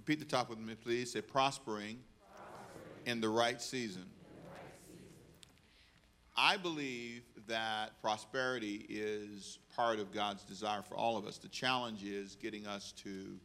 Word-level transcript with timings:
Repeat 0.00 0.18
the 0.18 0.24
top 0.24 0.48
with 0.48 0.58
me, 0.58 0.74
please. 0.74 1.12
Say 1.12 1.20
prospering, 1.20 1.98
in 3.04 3.20
the 3.20 3.28
right 3.28 3.60
season. 3.60 4.06
I 6.34 6.56
believe 6.56 7.24
that 7.46 8.00
prosperity 8.00 8.86
is 8.88 9.58
part 9.76 9.98
of 9.98 10.10
God's 10.10 10.42
desire 10.44 10.80
for 10.80 10.94
all 10.94 11.18
of 11.18 11.26
us. 11.26 11.36
The 11.36 11.48
challenge 11.48 12.02
is 12.02 12.34
getting 12.34 12.66
us 12.66 12.92
to 13.04 13.38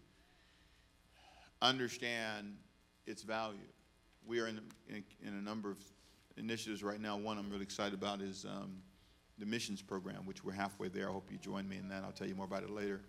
understand 1.62 2.56
its 3.06 3.22
value. 3.22 3.58
We 4.26 4.40
are 4.40 4.48
in, 4.48 4.62
in, 4.88 5.04
in 5.28 5.34
a 5.34 5.42
number 5.42 5.70
of 5.70 5.78
initiatives 6.38 6.84
right 6.84 7.02
now. 7.02 7.18
One 7.18 7.38
I'm 7.38 7.50
really 7.50 7.64
excited 7.64 7.94
about 7.94 8.22
is 8.22 8.46
um, 8.46 8.78
the 9.40 9.46
missions 9.46 9.82
program, 9.82 10.26
which 10.26 10.42
we're 10.46 10.54
halfway 10.54 10.88
there. 10.88 11.10
I 11.10 11.12
hope 11.12 11.30
you 11.30 11.38
join 11.38 11.68
me 11.68 11.76
in 11.76 11.90
that. 11.90 12.06
I'll 12.06 12.14
tell 12.14 12.28
you 12.28 12.36
more 12.36 12.46
about 12.46 12.64
it 12.64 12.70
later. 12.70 13.02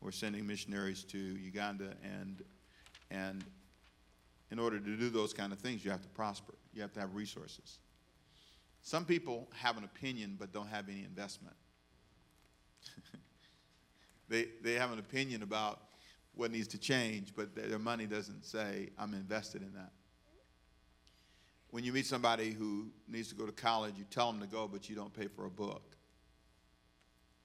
We're 0.00 0.10
sending 0.10 0.44
missionaries 0.44 1.04
to 1.04 1.18
Uganda, 1.18 1.92
and, 2.02 2.42
and 3.10 3.44
in 4.50 4.58
order 4.58 4.78
to 4.78 4.96
do 4.96 5.10
those 5.10 5.32
kind 5.32 5.52
of 5.52 5.58
things, 5.58 5.84
you 5.84 5.90
have 5.90 6.02
to 6.02 6.08
prosper. 6.08 6.54
You 6.72 6.82
have 6.82 6.92
to 6.94 7.00
have 7.00 7.14
resources. 7.14 7.78
Some 8.82 9.04
people 9.04 9.48
have 9.54 9.76
an 9.76 9.84
opinion 9.84 10.36
but 10.38 10.52
don't 10.52 10.68
have 10.68 10.88
any 10.88 11.04
investment. 11.04 11.54
they, 14.28 14.46
they 14.62 14.74
have 14.74 14.92
an 14.92 14.98
opinion 14.98 15.42
about 15.42 15.80
what 16.34 16.50
needs 16.50 16.68
to 16.68 16.78
change, 16.78 17.34
but 17.36 17.54
their 17.54 17.78
money 17.78 18.06
doesn't 18.06 18.44
say, 18.44 18.90
I'm 18.98 19.14
invested 19.14 19.62
in 19.62 19.72
that. 19.74 19.92
When 21.70 21.84
you 21.84 21.92
meet 21.92 22.06
somebody 22.06 22.50
who 22.50 22.88
needs 23.08 23.28
to 23.28 23.34
go 23.34 23.46
to 23.46 23.52
college, 23.52 23.94
you 23.96 24.04
tell 24.10 24.32
them 24.32 24.40
to 24.40 24.46
go, 24.46 24.66
but 24.66 24.88
you 24.88 24.96
don't 24.96 25.12
pay 25.12 25.28
for 25.28 25.46
a 25.46 25.50
book. 25.50 25.96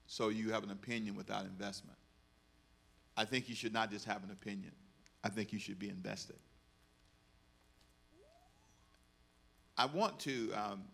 So 0.06 0.28
you 0.30 0.50
have 0.50 0.64
an 0.64 0.70
opinion 0.70 1.14
without 1.14 1.44
investment. 1.44 1.98
I 3.16 3.24
think 3.24 3.48
you 3.48 3.54
should 3.54 3.72
not 3.72 3.90
just 3.90 4.04
have 4.04 4.22
an 4.24 4.30
opinion, 4.30 4.72
I 5.26 5.28
think 5.28 5.52
you 5.52 5.58
should 5.58 5.80
be 5.80 5.88
invested. 5.88 6.36
I 9.76 9.86
want 9.86 10.20
to 10.20 10.52
um, 10.52 10.84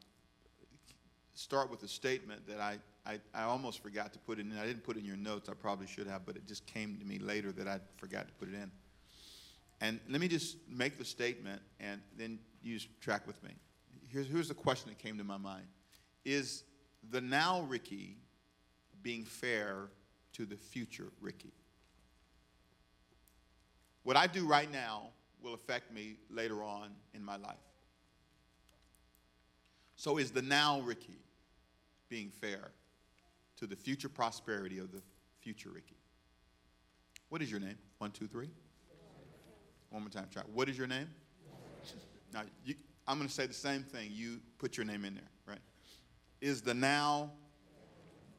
start 1.35 1.71
with 1.71 1.83
a 1.83 1.89
statement 1.89 2.47
that 2.49 2.59
I, 2.59 2.79
I, 3.05 3.21
I, 3.35 3.43
almost 3.43 3.83
forgot 3.83 4.15
to 4.15 4.19
put 4.19 4.39
in. 4.39 4.57
I 4.59 4.65
didn't 4.65 4.85
put 4.85 4.97
in 4.97 5.05
your 5.05 5.19
notes. 5.19 5.51
I 5.51 5.53
probably 5.53 5.87
should 5.87 6.07
have, 6.07 6.25
but 6.25 6.37
it 6.37 6.47
just 6.47 6.65
came 6.65 6.97
to 6.97 7.05
me 7.05 7.19
later 7.19 7.53
that 7.53 7.69
I 7.69 7.79
forgot 7.99 8.27
to 8.27 8.33
put 8.35 8.49
it 8.49 8.55
in. 8.55 8.71
And 9.83 10.01
let 10.09 10.19
me 10.19 10.29
just 10.29 10.57
make 10.67 10.97
the 10.97 11.05
statement 11.05 11.61
and 11.79 12.01
then 12.17 12.39
use 12.63 12.89
track 13.03 13.27
with 13.27 13.41
me. 13.43 13.51
Here's, 14.09 14.29
here's 14.29 14.49
the 14.49 14.55
question 14.55 14.89
that 14.89 14.99
came 14.99 15.19
to 15.19 15.25
my 15.25 15.37
mind 15.37 15.67
Is 16.25 16.65
the 17.11 17.21
now 17.21 17.67
Ricky 17.69 18.17
being 19.03 19.25
fair 19.25 19.91
to 20.33 20.47
the 20.47 20.57
future 20.57 21.13
Ricky? 21.21 21.53
What 24.03 24.17
I 24.17 24.27
do 24.27 24.47
right 24.47 24.71
now 24.71 25.09
will 25.43 25.55
affect 25.55 25.93
me 25.93 26.17
later 26.31 26.63
on 26.63 26.91
in 27.15 27.25
my 27.25 27.37
life. 27.37 27.57
So 29.97 30.19
is 30.19 30.31
the 30.31 30.43
now 30.43 30.81
Ricky 30.81 31.19
being 32.09 32.31
fair 32.31 32.73
to 33.57 33.67
the 33.67 33.77
future 33.77 34.09
prosperity 34.09 34.79
of 34.79 34.91
the 34.91 35.03
future 35.41 35.71
Ricky? 35.71 35.97
What 37.29 37.43
is 37.43 37.51
your 37.51 37.61
name? 37.61 37.79
One, 37.99 38.11
two, 38.11 38.27
three. 38.27 38.51
One 39.91 40.03
more 40.03 40.11
time, 40.11 40.27
try. 40.33 40.43
What 40.53 40.69
is 40.69 40.77
your 40.77 40.87
name? 40.87 41.09
Now, 42.33 42.43
you, 42.65 42.75
I'm 43.07 43.19
going 43.19 43.29
to 43.29 43.35
say 43.35 43.47
the 43.47 43.55
same 43.55 43.83
thing. 43.83 44.11
You 44.13 44.41
put 44.59 44.77
your 44.77 44.87
name 44.87 45.05
in 45.05 45.15
there, 45.15 45.31
right? 45.47 45.61
Is 46.41 46.63
the 46.63 46.75
now 46.75 47.31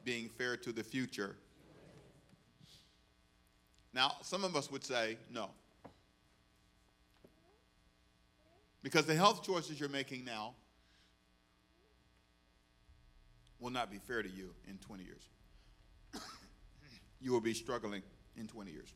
being 0.04 0.28
fair 0.28 0.56
to 0.58 0.72
the 0.72 0.84
future? 0.84 1.36
Now, 3.94 4.16
some 4.22 4.42
of 4.42 4.56
us 4.56 4.70
would 4.72 4.84
say 4.84 5.16
no. 5.32 5.50
Because 8.82 9.06
the 9.06 9.14
health 9.14 9.44
choices 9.44 9.78
you're 9.78 9.88
making 9.88 10.24
now 10.24 10.54
will 13.60 13.70
not 13.70 13.90
be 13.90 13.98
fair 13.98 14.22
to 14.22 14.28
you 14.28 14.50
in 14.68 14.76
20 14.78 15.04
years. 15.04 15.22
you 17.20 17.32
will 17.32 17.40
be 17.40 17.54
struggling 17.54 18.02
in 18.36 18.48
20 18.48 18.72
years. 18.72 18.92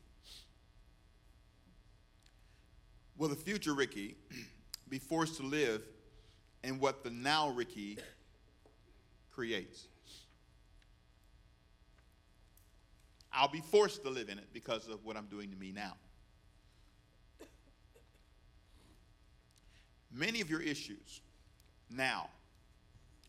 Will 3.17 3.29
the 3.29 3.35
future 3.35 3.73
Ricky 3.73 4.15
be 4.89 4.99
forced 4.99 5.37
to 5.37 5.43
live 5.43 5.81
in 6.63 6.79
what 6.79 7.03
the 7.03 7.09
now 7.09 7.49
Ricky 7.49 7.97
creates? 9.31 9.87
I'll 13.31 13.47
be 13.47 13.61
forced 13.61 14.03
to 14.03 14.09
live 14.09 14.29
in 14.29 14.37
it 14.37 14.47
because 14.53 14.87
of 14.87 15.05
what 15.05 15.15
I'm 15.15 15.27
doing 15.27 15.51
to 15.51 15.55
me 15.55 15.71
now. 15.71 15.93
Many 20.11 20.41
of 20.41 20.49
your 20.49 20.61
issues 20.61 21.21
now 21.89 22.29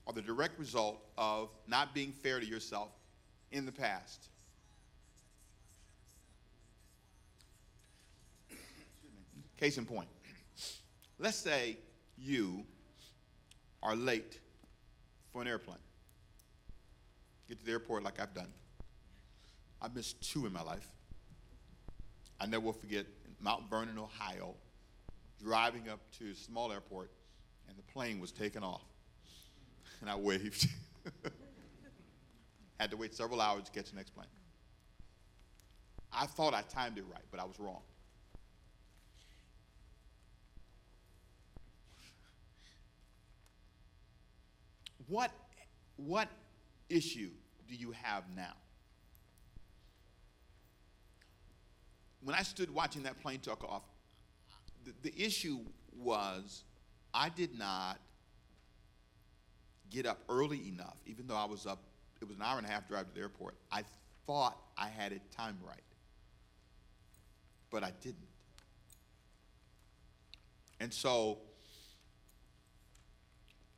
are 0.07 0.13
the 0.13 0.23
direct 0.23 0.59
result 0.59 1.01
of 1.19 1.51
not 1.67 1.95
being 1.95 2.13
fair 2.13 2.41
to 2.41 2.47
yourself 2.47 2.91
in 3.53 3.67
the 3.67 3.73
past. 3.73 4.29
Case 9.59 9.77
in 9.77 9.85
point, 9.85 10.09
let's 11.19 11.37
say 11.37 11.77
you 12.17 12.65
are 13.83 13.95
late 13.95 14.41
for 15.33 15.43
an 15.43 15.49
airplane. 15.49 15.77
Get 17.47 17.59
to 17.59 17.67
the 17.67 17.73
airport 17.73 18.03
like 18.03 18.19
I've 18.19 18.33
done. 18.33 18.49
I've 19.83 19.95
missed 19.95 20.21
two 20.33 20.47
in 20.47 20.53
my 20.53 20.63
life. 20.63 20.89
I 22.41 22.47
never 22.47 22.65
will 22.65 22.73
forget 22.73 23.07
Mount 23.41 23.69
Vernon, 23.71 23.99
Ohio, 23.99 24.55
driving 25.43 25.89
up 25.89 26.01
to 26.19 26.31
a 26.31 26.35
small 26.35 26.73
airport, 26.73 27.11
and 27.69 27.77
the 27.77 27.83
plane 27.83 28.21
was 28.21 28.33
taking 28.33 28.63
off 28.63 28.83
and 30.01 30.11
I 30.11 30.17
waved. 30.17 30.69
Had 32.81 32.91
to 32.91 32.97
wait 32.97 33.15
several 33.15 33.41
hours 33.41 33.65
to 33.65 33.71
catch 33.71 33.91
the 33.91 33.97
next 33.97 34.11
plane. 34.11 34.27
I 36.13 36.27
thought 36.27 36.55
I 36.55 36.63
timed 36.63 36.99
it 36.99 37.05
right, 37.13 37.23
but 37.31 37.39
I 37.41 37.45
was 37.45 37.59
wrong. 37.61 37.83
What, 45.07 45.31
what 45.97 46.29
issue 46.89 47.31
do 47.69 47.75
you 47.75 47.93
have 47.93 48.25
now? 48.35 48.55
When 52.23 52.35
I 52.35 52.43
stood 52.43 52.73
watching 52.73 53.03
that 53.05 53.21
plane 53.21 53.41
take 53.41 53.65
off, 53.65 53.83
the, 54.85 54.93
the 55.03 55.23
issue 55.23 55.61
was 55.97 56.65
I 57.13 57.29
did 57.29 57.59
not 57.59 57.99
get 59.91 60.07
up 60.07 60.19
early 60.29 60.69
enough, 60.69 60.97
even 61.07 61.27
though 61.27 61.37
I 61.37 61.45
was 61.45 61.67
up, 61.67 61.83
it 62.21 62.29
was 62.29 62.37
an 62.37 62.43
hour 62.43 62.59
and 62.59 62.67
a 62.67 62.71
half 62.71 62.89
drive 62.89 63.09
to 63.09 63.15
the 63.15 63.21
airport. 63.21 63.55
I 63.73 63.83
thought 64.27 64.57
I 64.79 64.89
had 64.89 65.13
it 65.13 65.23
timed 65.37 65.59
right, 65.67 65.83
but 67.71 67.83
I 67.83 67.93
didn't. 68.03 68.17
And 70.79 70.93
so, 70.93 71.39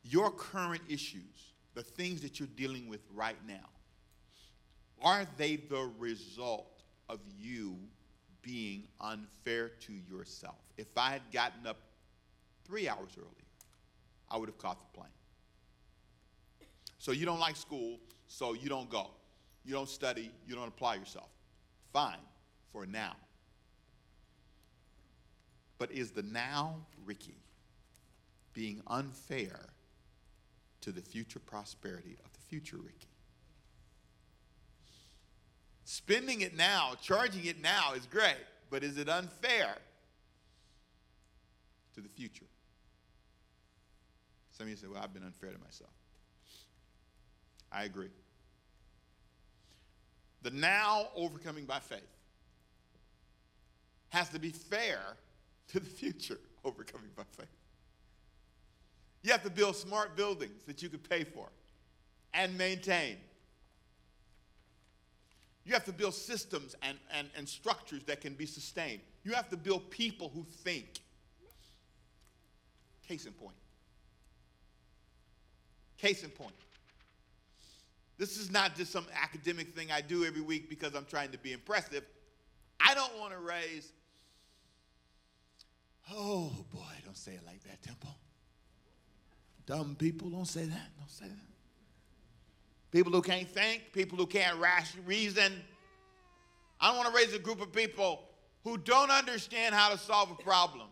your 0.03 0.31
current 0.31 0.81
issues, 0.87 1.53
the 1.73 1.83
things 1.83 2.21
that 2.21 2.39
you're 2.39 2.47
dealing 2.55 2.87
with 2.87 3.01
right 3.13 3.37
now, 3.47 3.69
are 5.01 5.25
they 5.37 5.57
the 5.57 5.89
result 5.97 6.83
of 7.09 7.19
you 7.37 7.77
being 8.43 8.83
unfair 9.01 9.69
to 9.69 9.93
yourself? 10.11 10.59
If 10.77 10.95
I 10.95 11.09
had 11.09 11.23
gotten 11.31 11.65
up 11.65 11.77
three 12.65 12.87
hours 12.87 13.11
earlier, 13.17 13.29
I 14.29 14.37
would 14.37 14.47
have 14.49 14.59
caught 14.59 14.79
the 14.79 14.97
plane. 14.97 15.09
So 16.99 17.11
you 17.11 17.25
don't 17.25 17.39
like 17.39 17.55
school, 17.55 17.97
so 18.27 18.53
you 18.53 18.69
don't 18.69 18.89
go. 18.89 19.07
You 19.65 19.73
don't 19.73 19.89
study, 19.89 20.29
you 20.47 20.55
don't 20.55 20.67
apply 20.67 20.95
yourself. 20.95 21.29
Fine, 21.91 22.17
for 22.71 22.85
now. 22.85 23.15
But 25.77 25.91
is 25.91 26.11
the 26.11 26.23
now 26.23 26.75
Ricky 27.05 27.37
being 28.53 28.81
unfair 28.87 29.69
to 30.81 30.91
the 30.91 31.01
future 31.01 31.39
prosperity 31.39 32.17
of 32.23 32.33
the 32.33 32.39
future 32.39 32.77
Ricky? 32.77 33.07
Spending 35.85 36.41
it 36.41 36.55
now, 36.55 36.93
charging 37.01 37.45
it 37.45 37.61
now 37.61 37.93
is 37.93 38.05
great, 38.05 38.37
but 38.69 38.83
is 38.83 38.97
it 38.97 39.09
unfair 39.09 39.75
to 41.95 42.01
the 42.01 42.09
future? 42.09 42.45
Some 44.51 44.65
of 44.65 44.69
you 44.69 44.75
say, 44.75 44.87
well, 44.87 45.01
I've 45.03 45.13
been 45.13 45.23
unfair 45.23 45.51
to 45.51 45.59
myself. 45.59 45.91
I 47.71 47.83
agree. 47.83 48.09
The 50.43 50.51
now 50.51 51.07
overcoming 51.15 51.65
by 51.65 51.79
faith 51.79 52.01
has 54.09 54.29
to 54.29 54.39
be 54.39 54.51
fair 54.51 54.99
to 55.69 55.79
the 55.79 55.89
future 55.89 56.39
overcoming 56.63 57.09
by 57.15 57.23
faith. 57.35 57.47
You 59.23 59.31
have 59.31 59.43
to 59.43 59.49
build 59.49 59.75
smart 59.75 60.15
buildings 60.15 60.63
that 60.67 60.83
you 60.83 60.89
can 60.89 60.99
pay 60.99 61.23
for 61.23 61.47
and 62.33 62.57
maintain. 62.57 63.17
You 65.65 65.73
have 65.73 65.85
to 65.85 65.93
build 65.93 66.13
systems 66.13 66.75
and, 66.81 66.97
and, 67.13 67.29
and 67.37 67.47
structures 67.47 68.03
that 68.05 68.21
can 68.21 68.33
be 68.33 68.45
sustained. 68.45 68.99
You 69.23 69.33
have 69.33 69.49
to 69.49 69.57
build 69.57 69.89
people 69.89 70.29
who 70.33 70.45
think. 70.63 70.99
Case 73.07 73.25
in 73.25 73.33
point. 73.33 73.55
Case 75.97 76.23
in 76.23 76.29
point. 76.29 76.55
This 78.17 78.37
is 78.37 78.51
not 78.51 78.75
just 78.75 78.91
some 78.91 79.05
academic 79.21 79.73
thing 79.73 79.91
I 79.91 80.01
do 80.01 80.25
every 80.25 80.41
week 80.41 80.69
because 80.69 80.95
I'm 80.95 81.05
trying 81.05 81.31
to 81.31 81.37
be 81.37 81.53
impressive. 81.53 82.03
I 82.79 82.93
don't 82.93 83.17
want 83.17 83.31
to 83.31 83.39
raise, 83.39 83.91
oh 86.11 86.51
boy, 86.73 86.93
don't 87.05 87.17
say 87.17 87.33
it 87.33 87.41
like 87.45 87.63
that, 87.63 87.81
Temple. 87.81 88.15
Dumb 89.65 89.95
people, 89.97 90.29
don't 90.29 90.45
say 90.45 90.65
that. 90.65 90.89
Don't 90.97 91.09
say 91.09 91.25
that. 91.25 91.52
People 92.93 93.11
who 93.11 93.23
can't 93.23 93.49
think, 93.49 93.91
people 93.91 94.19
who 94.19 94.27
can't 94.27 94.55
reason. 95.03 95.51
I 96.79 96.89
don't 96.89 96.97
want 96.97 97.09
to 97.09 97.15
raise 97.15 97.33
a 97.33 97.39
group 97.39 97.59
of 97.59 97.73
people 97.73 98.21
who 98.63 98.77
don't 98.77 99.09
understand 99.09 99.73
how 99.73 99.89
to 99.89 99.97
solve 99.97 100.29
a 100.29 100.35
problem, 100.35 100.87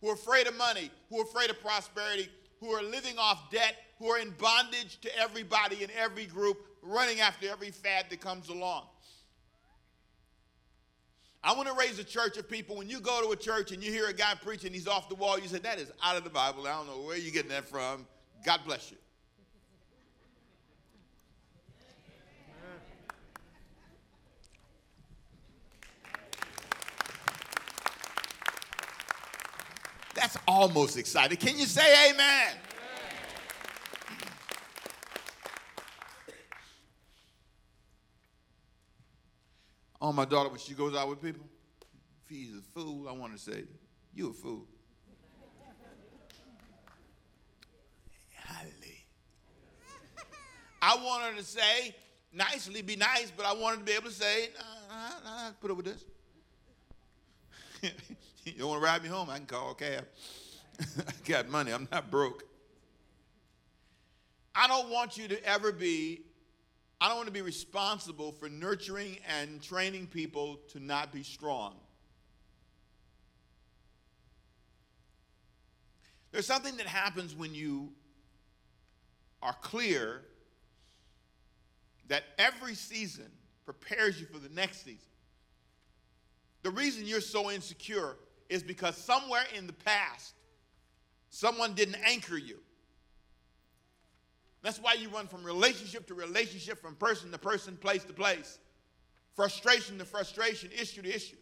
who 0.00 0.08
are 0.08 0.14
afraid 0.14 0.46
of 0.46 0.56
money, 0.56 0.90
who 1.10 1.20
are 1.20 1.24
afraid 1.24 1.50
of 1.50 1.60
prosperity, 1.60 2.30
who 2.58 2.70
are 2.70 2.82
living 2.82 3.18
off 3.18 3.50
debt, 3.50 3.76
who 3.98 4.06
are 4.06 4.18
in 4.18 4.30
bondage 4.38 4.98
to 5.02 5.14
everybody 5.18 5.84
in 5.84 5.90
every 5.90 6.24
group, 6.24 6.56
running 6.80 7.20
after 7.20 7.46
every 7.46 7.70
fad 7.70 8.06
that 8.08 8.22
comes 8.22 8.48
along. 8.48 8.84
I 11.44 11.52
want 11.52 11.68
to 11.68 11.74
raise 11.74 11.98
a 11.98 12.04
church 12.04 12.38
of 12.38 12.48
people. 12.48 12.76
When 12.76 12.88
you 12.88 13.00
go 13.00 13.22
to 13.22 13.32
a 13.32 13.36
church 13.36 13.72
and 13.72 13.84
you 13.84 13.92
hear 13.92 14.06
a 14.08 14.14
guy 14.14 14.32
preaching, 14.42 14.72
he's 14.72 14.88
off 14.88 15.10
the 15.10 15.14
wall, 15.16 15.38
you 15.38 15.48
say, 15.48 15.58
That 15.58 15.78
is 15.78 15.92
out 16.02 16.16
of 16.16 16.24
the 16.24 16.30
Bible. 16.30 16.66
I 16.66 16.72
don't 16.72 16.86
know 16.86 17.02
where 17.02 17.18
you're 17.18 17.32
getting 17.32 17.50
that 17.50 17.68
from. 17.68 18.06
God 18.42 18.60
bless 18.64 18.90
you. 18.90 18.96
That's 30.20 30.36
almost 30.46 30.98
exciting. 30.98 31.38
Can 31.38 31.58
you 31.58 31.64
say 31.64 32.10
amen? 32.10 32.52
on 39.98 40.08
oh, 40.10 40.12
my 40.12 40.26
daughter 40.26 40.50
when 40.50 40.58
she 40.58 40.74
goes 40.74 40.94
out 40.94 41.08
with 41.08 41.22
people. 41.22 41.46
If 42.22 42.28
he's 42.28 42.50
a 42.54 42.60
fool, 42.60 43.08
I 43.08 43.12
want 43.12 43.32
to 43.32 43.38
say, 43.38 43.64
you 44.12 44.28
a 44.28 44.34
fool. 44.34 44.66
I 50.82 50.96
want 50.96 51.22
her 51.32 51.34
to 51.38 51.44
say, 51.44 51.94
nicely, 52.30 52.82
be 52.82 52.96
nice, 52.96 53.32
but 53.34 53.46
I 53.46 53.54
want 53.54 53.76
her 53.76 53.80
to 53.80 53.86
be 53.86 53.92
able 53.92 54.10
to 54.10 54.14
say, 54.14 54.50
nah, 54.58 54.64
nah, 54.94 55.44
nah, 55.44 55.52
put 55.62 55.70
up 55.70 55.78
with 55.78 55.86
this. 55.86 56.04
You 58.60 58.66
want 58.66 58.80
to 58.80 58.84
ride 58.84 59.02
me 59.02 59.08
home? 59.08 59.30
I 59.30 59.38
can 59.38 59.46
call 59.46 59.70
a 59.70 59.74
cab. 59.74 60.04
I 60.80 61.12
got 61.24 61.48
money. 61.48 61.72
I'm 61.72 61.88
not 61.90 62.10
broke. 62.10 62.44
I 64.54 64.68
don't 64.68 64.90
want 64.90 65.16
you 65.16 65.28
to 65.28 65.44
ever 65.46 65.72
be 65.72 66.22
I 67.00 67.08
don't 67.08 67.16
want 67.16 67.28
to 67.28 67.32
be 67.32 67.40
responsible 67.40 68.32
for 68.32 68.50
nurturing 68.50 69.16
and 69.26 69.62
training 69.62 70.08
people 70.08 70.60
to 70.72 70.80
not 70.80 71.10
be 71.10 71.22
strong. 71.22 71.74
There's 76.30 76.46
something 76.46 76.76
that 76.76 76.86
happens 76.86 77.34
when 77.34 77.54
you 77.54 77.88
are 79.42 79.54
clear 79.62 80.20
that 82.08 82.24
every 82.38 82.74
season 82.74 83.30
prepares 83.64 84.20
you 84.20 84.26
for 84.26 84.38
the 84.38 84.50
next 84.50 84.84
season. 84.84 85.08
The 86.62 86.70
reason 86.70 87.06
you're 87.06 87.22
so 87.22 87.50
insecure 87.50 88.16
is 88.50 88.62
because 88.62 88.96
somewhere 88.96 89.44
in 89.56 89.66
the 89.66 89.72
past, 89.72 90.34
someone 91.30 91.72
didn't 91.72 91.96
anchor 92.04 92.36
you. 92.36 92.58
That's 94.62 94.78
why 94.78 94.94
you 94.94 95.08
run 95.08 95.28
from 95.28 95.44
relationship 95.44 96.06
to 96.08 96.14
relationship, 96.14 96.82
from 96.82 96.96
person 96.96 97.30
to 97.30 97.38
person, 97.38 97.76
place 97.76 98.04
to 98.04 98.12
place, 98.12 98.58
frustration 99.34 99.96
to 99.98 100.04
frustration, 100.04 100.70
issue 100.72 101.00
to 101.00 101.08
issue. 101.08 101.36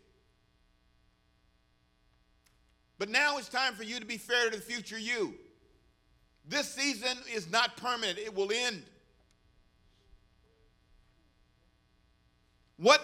But 2.99 3.09
now 3.09 3.39
it's 3.39 3.49
time 3.49 3.75
for 3.75 3.85
you 3.85 3.99
to 3.99 4.07
be 4.07 4.19
fair 4.19 4.51
to 4.51 4.57
the 4.57 4.63
future 4.63 4.99
you. 4.99 5.35
This 6.47 6.73
season 6.73 7.17
is 7.35 7.51
not 7.51 7.77
permanent, 7.77 8.19
it 8.19 8.35
will 8.35 8.53
end. 8.53 8.83
What 12.77 13.01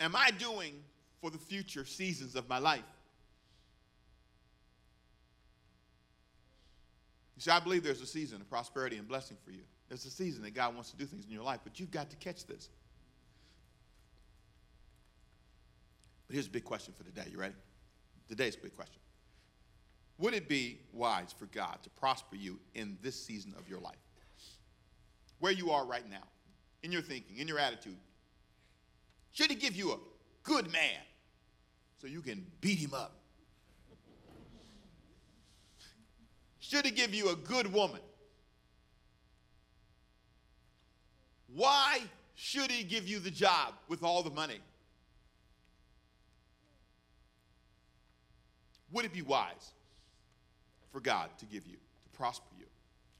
am 0.00 0.16
I 0.16 0.30
doing 0.32 0.74
for 1.20 1.30
the 1.30 1.38
future 1.38 1.84
seasons 1.84 2.34
of 2.34 2.48
my 2.48 2.58
life? 2.58 2.84
You 7.36 7.42
see, 7.42 7.50
I 7.50 7.60
believe 7.60 7.82
there's 7.82 8.00
a 8.00 8.06
season 8.06 8.40
of 8.40 8.48
prosperity 8.48 8.96
and 8.96 9.08
blessing 9.08 9.36
for 9.44 9.50
you. 9.50 9.62
There's 9.88 10.04
a 10.04 10.10
season 10.10 10.42
that 10.42 10.54
God 10.54 10.74
wants 10.74 10.90
to 10.90 10.96
do 10.96 11.04
things 11.04 11.24
in 11.24 11.32
your 11.32 11.42
life, 11.42 11.60
but 11.64 11.78
you've 11.78 11.90
got 11.90 12.10
to 12.10 12.16
catch 12.16 12.46
this. 12.46 12.68
But 16.26 16.34
here's 16.34 16.46
a 16.46 16.50
big 16.50 16.64
question 16.64 16.94
for 16.96 17.04
today. 17.04 17.26
You 17.30 17.38
ready? 17.38 17.54
Today's 18.28 18.56
big 18.56 18.74
question. 18.74 19.00
Would 20.18 20.34
it 20.34 20.48
be 20.48 20.80
wise 20.92 21.34
for 21.36 21.46
God 21.46 21.78
to 21.82 21.90
prosper 21.90 22.36
you 22.36 22.58
in 22.74 22.96
this 23.02 23.20
season 23.20 23.54
of 23.58 23.68
your 23.68 23.80
life? 23.80 23.96
Where 25.40 25.52
you 25.52 25.70
are 25.70 25.84
right 25.84 26.08
now, 26.08 26.22
in 26.82 26.92
your 26.92 27.02
thinking, 27.02 27.38
in 27.38 27.48
your 27.48 27.58
attitude. 27.58 27.96
Should 29.32 29.50
He 29.50 29.56
give 29.56 29.74
you 29.74 29.92
a 29.92 29.98
good 30.44 30.72
man 30.72 31.00
so 32.00 32.06
you 32.06 32.22
can 32.22 32.46
beat 32.60 32.78
him 32.78 32.94
up? 32.94 33.23
Should 36.66 36.86
he 36.86 36.92
give 36.92 37.14
you 37.14 37.28
a 37.28 37.36
good 37.36 37.70
woman? 37.70 38.00
Why 41.54 42.00
should 42.34 42.70
he 42.70 42.84
give 42.84 43.06
you 43.06 43.18
the 43.18 43.30
job 43.30 43.74
with 43.86 44.02
all 44.02 44.22
the 44.22 44.30
money? 44.30 44.60
Would 48.92 49.04
it 49.04 49.12
be 49.12 49.20
wise 49.20 49.72
for 50.90 51.00
God 51.00 51.28
to 51.38 51.44
give 51.44 51.66
you, 51.66 51.74
to 51.74 52.16
prosper 52.16 52.48
you 52.58 52.66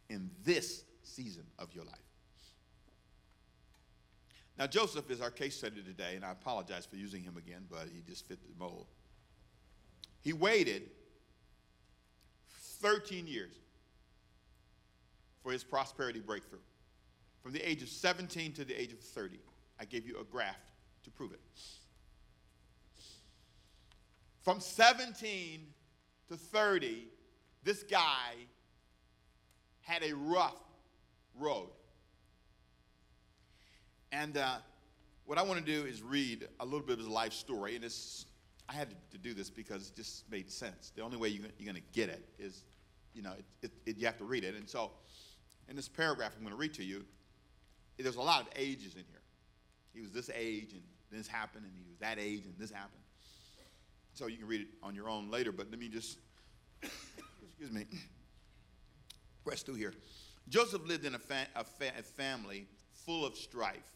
in 0.09 0.31
this 0.43 0.85
season 1.03 1.45
of 1.59 1.69
your 1.75 1.85
life? 1.85 1.95
Now, 4.59 4.69
Joseph 4.69 5.11
is 5.11 5.21
our 5.21 5.31
case 5.31 5.55
study 5.55 5.83
today, 5.83 6.17
and 6.17 6.25
I 6.25 6.31
apologize 6.31 6.87
for 6.87 6.97
using 6.97 7.23
him 7.23 7.37
again, 7.37 7.67
but 7.71 7.89
he 7.95 8.01
just 8.09 8.27
fit 8.27 8.39
the 8.43 8.59
mold. 8.59 8.87
He 10.23 10.33
waited 10.33 10.85
13 12.85 13.27
years 13.27 13.55
for 15.43 15.51
his 15.53 15.65
prosperity 15.65 16.21
breakthrough. 16.21 16.59
From 17.43 17.53
the 17.53 17.67
age 17.67 17.83
of 17.83 17.89
17 17.89 18.53
to 18.53 18.65
the 18.65 18.79
age 18.79 18.93
of 18.93 19.01
30. 19.01 19.39
I 19.81 19.87
gave 19.87 20.07
you 20.07 20.19
a 20.21 20.25
graph 20.25 20.61
to 21.05 21.11
prove 21.11 21.33
it. 21.33 21.41
From 24.43 24.61
17 24.61 25.67
to 26.29 26.37
30, 26.37 27.09
this 27.63 27.83
guy 27.83 28.35
had 29.81 30.03
a 30.03 30.15
rough 30.15 30.55
road. 31.39 31.71
And 34.13 34.37
uh, 34.37 34.57
what 35.25 35.39
I 35.39 35.43
want 35.43 35.65
to 35.65 35.73
do 35.73 35.87
is 35.87 36.03
read 36.03 36.47
a 36.61 36.65
little 36.67 36.81
bit 36.81 36.95
of 36.95 36.99
his 36.99 37.09
life 37.09 37.33
story. 37.33 37.77
And 37.77 37.85
it's, 37.85 38.27
I 38.69 38.75
had 38.75 38.89
to 39.11 39.19
do 39.19 39.33
this 39.33 39.49
because 39.49 39.89
it 39.89 39.97
just 39.97 40.31
made 40.31 40.51
sense. 40.51 40.93
The 40.95 41.01
only 41.01 41.17
way 41.17 41.29
you're 41.29 41.49
going 41.65 41.77
to 41.77 41.83
get 41.95 42.11
it 42.11 42.29
is 42.39 42.63
you 43.15 43.23
know, 43.23 43.33
it, 43.33 43.45
it, 43.63 43.73
it, 43.87 43.97
you 43.99 44.07
have 44.07 44.19
to 44.19 44.25
read 44.25 44.45
it. 44.45 44.55
And 44.55 44.69
so, 44.69 44.91
in 45.69 45.77
this 45.77 45.89
paragraph 45.89 46.33
I'm 46.37 46.43
going 46.43 46.55
to 46.55 46.61
read 46.61 46.75
to 46.75 46.85
you, 46.85 47.05
there's 47.99 48.17
a 48.17 48.21
lot 48.21 48.43
of 48.43 48.49
ages 48.57 48.95
in 48.95 49.05
here. 49.09 49.21
He 49.95 50.01
was 50.01 50.11
this 50.11 50.29
age, 50.35 50.73
and 50.73 50.83
this 51.11 51.29
happened, 51.29 51.65
and 51.65 51.73
he 51.75 51.85
was 51.89 51.97
that 51.99 52.19
age, 52.19 52.45
and 52.45 52.55
this 52.59 52.71
happened. 52.71 53.01
So 54.15 54.27
you 54.27 54.37
can 54.37 54.47
read 54.47 54.63
it 54.63 54.69
on 54.83 54.95
your 54.95 55.09
own 55.09 55.31
later, 55.31 55.53
but 55.53 55.71
let 55.71 55.79
me 55.79 55.89
just, 55.89 56.19
excuse 56.83 57.71
me, 57.73 57.85
press 59.45 59.63
through 59.63 59.75
here. 59.75 59.93
Joseph 60.49 60.87
lived 60.87 61.05
in 61.05 61.15
a, 61.15 61.19
fa- 61.19 61.49
a, 61.57 61.65
fa- 61.65 61.93
a 61.99 62.03
family 62.03 62.67
full 63.05 63.25
of 63.25 63.37
strife 63.37 63.95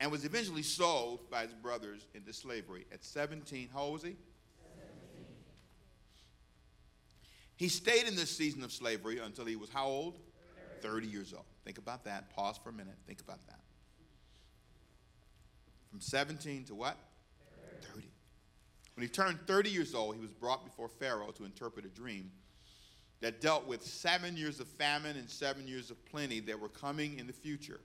and 0.00 0.10
was 0.10 0.24
eventually 0.24 0.62
sold 0.62 1.28
by 1.30 1.42
his 1.42 1.52
brothers 1.54 2.06
into 2.14 2.32
slavery. 2.32 2.86
At 2.92 3.04
17, 3.04 3.70
how 3.72 3.82
old 3.82 3.94
was 3.94 4.02
he? 4.02 4.16
He 7.58 7.68
stayed 7.68 8.06
in 8.06 8.14
this 8.14 8.30
season 8.30 8.62
of 8.62 8.70
slavery 8.72 9.18
until 9.18 9.44
he 9.44 9.56
was 9.56 9.68
how 9.68 9.86
old? 9.86 10.20
30 10.80 11.08
years 11.08 11.34
old. 11.34 11.44
Think 11.64 11.78
about 11.78 12.04
that. 12.04 12.30
Pause 12.30 12.60
for 12.62 12.70
a 12.70 12.72
minute. 12.72 12.94
Think 13.04 13.20
about 13.20 13.44
that. 13.48 13.58
From 15.90 16.00
17 16.00 16.66
to 16.66 16.76
what? 16.76 16.96
30. 17.92 18.06
When 18.94 19.02
he 19.02 19.08
turned 19.08 19.40
30 19.48 19.70
years 19.70 19.92
old, 19.92 20.14
he 20.14 20.20
was 20.20 20.30
brought 20.30 20.64
before 20.64 20.88
Pharaoh 20.88 21.32
to 21.32 21.44
interpret 21.44 21.84
a 21.84 21.88
dream 21.88 22.30
that 23.20 23.40
dealt 23.40 23.66
with 23.66 23.82
seven 23.82 24.36
years 24.36 24.60
of 24.60 24.68
famine 24.68 25.16
and 25.16 25.28
seven 25.28 25.66
years 25.66 25.90
of 25.90 26.04
plenty 26.06 26.38
that 26.38 26.60
were 26.60 26.68
coming 26.68 27.18
in 27.18 27.26
the 27.26 27.32
future. 27.32 27.80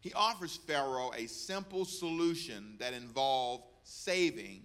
he 0.00 0.12
offers 0.12 0.56
Pharaoh 0.56 1.10
a 1.16 1.26
simple 1.26 1.86
solution 1.86 2.76
that 2.78 2.92
involved 2.92 3.64
saving 3.82 4.60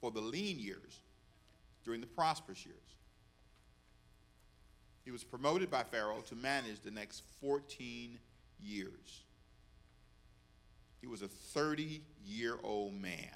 for 0.00 0.12
the 0.12 0.20
lean 0.20 0.60
years 0.60 1.00
during 1.88 2.02
the 2.02 2.06
prosperous 2.06 2.66
years. 2.66 2.76
He 5.06 5.10
was 5.10 5.24
promoted 5.24 5.70
by 5.70 5.84
Pharaoh 5.84 6.20
to 6.26 6.34
manage 6.34 6.80
the 6.80 6.90
next 6.90 7.22
14 7.40 8.18
years. 8.60 9.22
He 11.00 11.06
was 11.06 11.22
a 11.22 11.28
30 11.28 12.02
year 12.26 12.58
old 12.62 12.92
man 13.00 13.30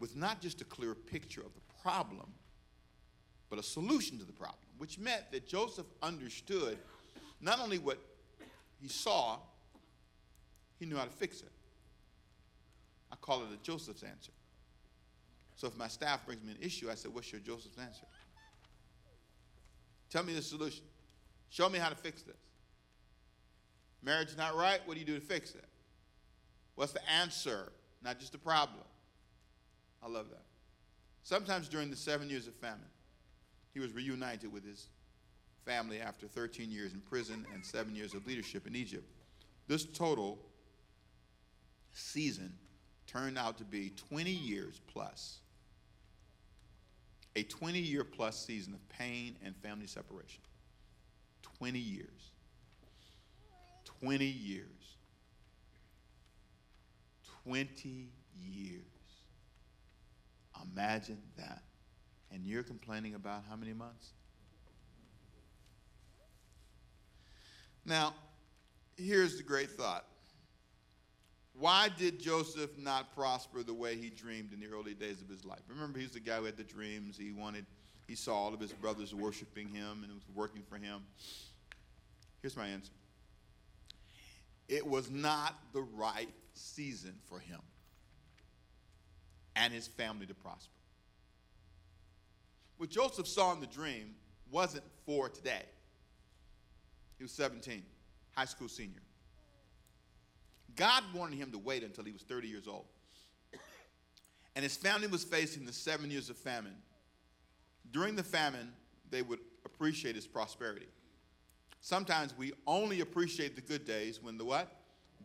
with 0.00 0.16
not 0.16 0.40
just 0.40 0.60
a 0.60 0.64
clear 0.64 0.96
picture 0.96 1.40
of 1.40 1.54
the 1.54 1.60
problem, 1.84 2.32
but 3.48 3.60
a 3.60 3.62
solution 3.62 4.18
to 4.18 4.24
the 4.24 4.32
problem, 4.32 4.58
which 4.78 4.98
meant 4.98 5.30
that 5.30 5.46
Joseph 5.46 5.86
understood 6.02 6.78
not 7.40 7.60
only 7.60 7.78
what 7.78 7.98
he 8.80 8.88
saw, 8.88 9.38
he 10.80 10.86
knew 10.86 10.96
how 10.96 11.04
to 11.04 11.10
fix 11.10 11.42
it. 11.42 11.52
I 13.12 13.14
call 13.20 13.42
it 13.42 13.50
a 13.54 13.62
Joseph's 13.62 14.02
answer. 14.02 14.32
So 15.62 15.68
if 15.68 15.76
my 15.76 15.86
staff 15.86 16.26
brings 16.26 16.42
me 16.42 16.50
an 16.50 16.58
issue, 16.60 16.90
I 16.90 16.96
say, 16.96 17.08
What's 17.08 17.30
your 17.30 17.40
Joseph's 17.40 17.78
answer? 17.78 18.04
Tell 20.10 20.24
me 20.24 20.34
the 20.34 20.42
solution. 20.42 20.82
Show 21.50 21.68
me 21.68 21.78
how 21.78 21.88
to 21.88 21.94
fix 21.94 22.22
this. 22.22 22.34
Marriage 24.02 24.36
not 24.36 24.56
right. 24.56 24.80
What 24.86 24.94
do 24.94 24.98
you 24.98 25.06
do 25.06 25.14
to 25.14 25.24
fix 25.24 25.54
it? 25.54 25.64
What's 26.74 26.90
the 26.90 27.08
answer? 27.08 27.70
Not 28.02 28.18
just 28.18 28.32
the 28.32 28.38
problem. 28.38 28.82
I 30.02 30.08
love 30.08 30.30
that. 30.30 30.42
Sometimes 31.22 31.68
during 31.68 31.90
the 31.90 31.96
seven 31.96 32.28
years 32.28 32.48
of 32.48 32.54
famine, 32.54 32.80
he 33.72 33.78
was 33.78 33.92
reunited 33.92 34.52
with 34.52 34.66
his 34.66 34.88
family 35.64 36.00
after 36.00 36.26
13 36.26 36.72
years 36.72 36.92
in 36.92 37.00
prison 37.02 37.46
and 37.54 37.64
seven 37.64 37.94
years 37.94 38.14
of 38.14 38.26
leadership 38.26 38.66
in 38.66 38.74
Egypt. 38.74 39.08
This 39.68 39.84
total 39.84 40.40
season 41.92 42.52
turned 43.06 43.38
out 43.38 43.58
to 43.58 43.64
be 43.64 43.90
20 44.08 44.28
years 44.28 44.80
plus. 44.88 45.38
A 47.34 47.42
20 47.44 47.78
year 47.78 48.04
plus 48.04 48.44
season 48.44 48.74
of 48.74 48.88
pain 48.88 49.36
and 49.42 49.56
family 49.56 49.86
separation. 49.86 50.42
20 51.58 51.78
years. 51.78 52.30
20 54.00 54.24
years. 54.24 54.96
20 57.44 58.08
years. 58.38 58.82
Imagine 60.74 61.18
that. 61.36 61.62
And 62.30 62.44
you're 62.44 62.62
complaining 62.62 63.14
about 63.14 63.42
how 63.48 63.56
many 63.56 63.72
months? 63.72 64.12
Now, 67.84 68.14
here's 68.96 69.36
the 69.36 69.42
great 69.42 69.70
thought. 69.70 70.06
Why 71.54 71.88
did 71.96 72.18
Joseph 72.18 72.70
not 72.78 73.14
prosper 73.14 73.62
the 73.62 73.74
way 73.74 73.96
he 73.96 74.08
dreamed 74.08 74.52
in 74.52 74.60
the 74.60 74.66
early 74.66 74.94
days 74.94 75.20
of 75.20 75.28
his 75.28 75.44
life? 75.44 75.60
Remember, 75.68 75.98
he's 75.98 76.12
the 76.12 76.20
guy 76.20 76.38
who 76.38 76.44
had 76.44 76.56
the 76.56 76.64
dreams. 76.64 77.18
He 77.18 77.30
wanted, 77.30 77.66
he 78.08 78.14
saw 78.14 78.34
all 78.34 78.54
of 78.54 78.60
his 78.60 78.72
brothers 78.72 79.14
worshiping 79.14 79.68
him 79.68 80.00
and 80.02 80.10
it 80.10 80.14
was 80.14 80.28
working 80.34 80.62
for 80.68 80.76
him. 80.76 81.02
Here's 82.40 82.56
my 82.56 82.66
answer 82.66 82.92
it 84.68 84.86
was 84.86 85.10
not 85.10 85.54
the 85.72 85.82
right 85.82 86.32
season 86.54 87.14
for 87.28 87.38
him 87.38 87.60
and 89.54 89.72
his 89.72 89.86
family 89.86 90.26
to 90.26 90.34
prosper. 90.34 90.72
What 92.78 92.88
Joseph 92.88 93.28
saw 93.28 93.52
in 93.52 93.60
the 93.60 93.66
dream 93.66 94.14
wasn't 94.50 94.84
for 95.04 95.28
today. 95.28 95.62
He 97.18 97.24
was 97.24 97.32
17, 97.32 97.82
high 98.34 98.44
school 98.46 98.68
senior. 98.68 99.02
God 100.76 101.04
wanted 101.14 101.38
him 101.38 101.52
to 101.52 101.58
wait 101.58 101.82
until 101.82 102.04
he 102.04 102.12
was 102.12 102.22
30 102.22 102.48
years 102.48 102.66
old. 102.66 102.86
And 104.54 104.62
his 104.62 104.76
family 104.76 105.06
was 105.06 105.24
facing 105.24 105.64
the 105.64 105.72
seven 105.72 106.10
years 106.10 106.28
of 106.30 106.36
famine. 106.36 106.76
During 107.90 108.16
the 108.16 108.22
famine, 108.22 108.72
they 109.10 109.22
would 109.22 109.40
appreciate 109.64 110.14
his 110.14 110.26
prosperity. 110.26 110.88
Sometimes 111.80 112.36
we 112.36 112.52
only 112.66 113.00
appreciate 113.00 113.56
the 113.56 113.62
good 113.62 113.84
days 113.84 114.22
when 114.22 114.38
the 114.38 114.44
what? 114.44 114.68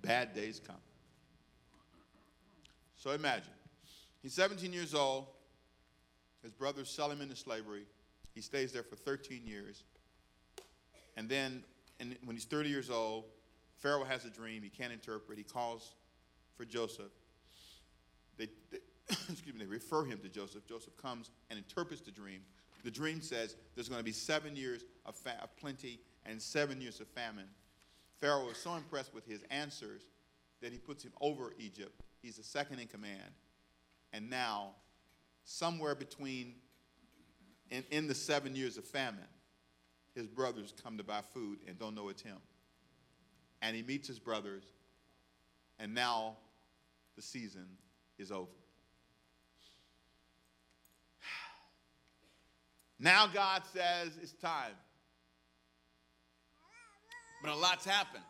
Bad 0.01 0.33
days 0.33 0.61
come. 0.65 0.77
So 2.95 3.11
imagine, 3.11 3.53
he's 4.21 4.33
17 4.33 4.73
years 4.73 4.93
old. 4.93 5.27
His 6.41 6.51
brothers 6.51 6.89
sell 6.89 7.11
him 7.11 7.21
into 7.21 7.35
slavery. 7.35 7.85
He 8.33 8.41
stays 8.41 8.71
there 8.71 8.83
for 8.83 8.95
13 8.95 9.45
years. 9.45 9.83
And 11.15 11.29
then 11.29 11.63
and 11.99 12.15
when 12.23 12.35
he's 12.35 12.45
30 12.45 12.69
years 12.69 12.89
old, 12.89 13.25
Pharaoh 13.77 14.03
has 14.03 14.25
a 14.25 14.29
dream. 14.29 14.63
He 14.63 14.69
can't 14.69 14.91
interpret. 14.91 15.37
He 15.37 15.43
calls 15.43 15.93
for 16.55 16.65
Joseph. 16.65 17.11
They, 18.37 18.47
they 18.71 18.79
excuse 19.09 19.53
me, 19.53 19.59
they 19.59 19.65
refer 19.65 20.03
him 20.03 20.19
to 20.19 20.29
Joseph. 20.29 20.67
Joseph 20.67 20.97
comes 20.97 21.29
and 21.49 21.57
interprets 21.57 22.01
the 22.01 22.11
dream. 22.11 22.41
The 22.83 22.91
dream 22.91 23.21
says 23.21 23.55
there's 23.75 23.89
going 23.89 23.99
to 23.99 24.05
be 24.05 24.11
seven 24.11 24.55
years 24.55 24.83
of, 25.05 25.15
fa- 25.15 25.39
of 25.41 25.55
plenty 25.57 25.99
and 26.25 26.41
seven 26.41 26.81
years 26.81 26.99
of 26.99 27.07
famine. 27.07 27.47
Pharaoh 28.19 28.49
is 28.49 28.57
so 28.57 28.75
impressed 28.75 29.13
with 29.13 29.25
his 29.25 29.41
answers 29.49 30.03
that 30.61 30.71
he 30.71 30.77
puts 30.77 31.03
him 31.03 31.13
over 31.21 31.53
Egypt. 31.59 32.01
He's 32.21 32.37
the 32.37 32.43
second 32.43 32.79
in 32.79 32.87
command. 32.87 33.31
And 34.11 34.29
now, 34.29 34.71
somewhere 35.43 35.95
between, 35.95 36.55
in, 37.69 37.83
in 37.91 38.07
the 38.07 38.15
seven 38.15 38.55
years 38.55 38.77
of 38.77 38.85
famine, 38.85 39.19
his 40.15 40.27
brothers 40.27 40.73
come 40.83 40.97
to 40.97 41.03
buy 41.03 41.21
food 41.21 41.59
and 41.67 41.77
don't 41.77 41.93
know 41.93 42.09
it's 42.09 42.23
him. 42.23 42.37
And 43.61 43.75
he 43.75 43.83
meets 43.83 44.07
his 44.07 44.19
brothers, 44.19 44.63
and 45.79 45.93
now 45.93 46.37
the 47.15 47.21
season 47.21 47.65
is 48.17 48.31
over. 48.31 48.47
Now 52.99 53.27
God 53.27 53.63
says 53.73 54.17
it's 54.21 54.33
time. 54.33 54.73
But 57.41 57.51
a 57.51 57.55
lot's 57.55 57.85
happened. 57.85 58.23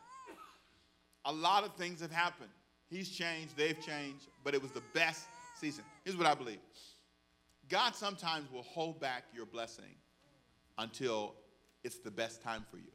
A 1.26 1.32
lot 1.32 1.64
of 1.64 1.76
things 1.76 2.02
have 2.02 2.12
happened. 2.12 2.50
He's 2.90 3.10
changed, 3.10 3.58
they've 3.58 3.80
changed, 3.80 4.28
but 4.44 4.54
it 4.54 4.62
was 4.62 4.72
the 4.72 4.84
best 4.94 5.26
season. 5.60 5.84
Here's 6.04 6.16
what 6.18 6.26
I 6.28 6.34
believe 6.34 6.60
God 7.70 7.96
sometimes 7.96 8.52
will 8.52 8.64
hold 8.64 9.00
back 9.00 9.24
your 9.34 9.46
blessing 9.46 9.96
until 10.78 11.36
it's 11.84 12.00
the 12.00 12.12
best 12.12 12.42
time 12.42 12.66
for 12.70 12.78
you. 12.78 12.92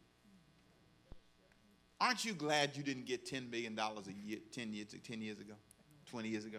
Aren't 2.02 2.24
you 2.24 2.34
glad 2.34 2.76
you 2.76 2.82
didn't 2.82 3.06
get 3.06 3.24
$10 3.24 3.48
million 3.48 3.78
a 3.78 4.26
year 4.26 4.38
10 4.50 4.72
years, 4.72 4.88
10 5.06 5.22
years 5.22 5.38
ago, 5.38 5.54
20 6.10 6.28
years 6.28 6.44
ago? 6.44 6.58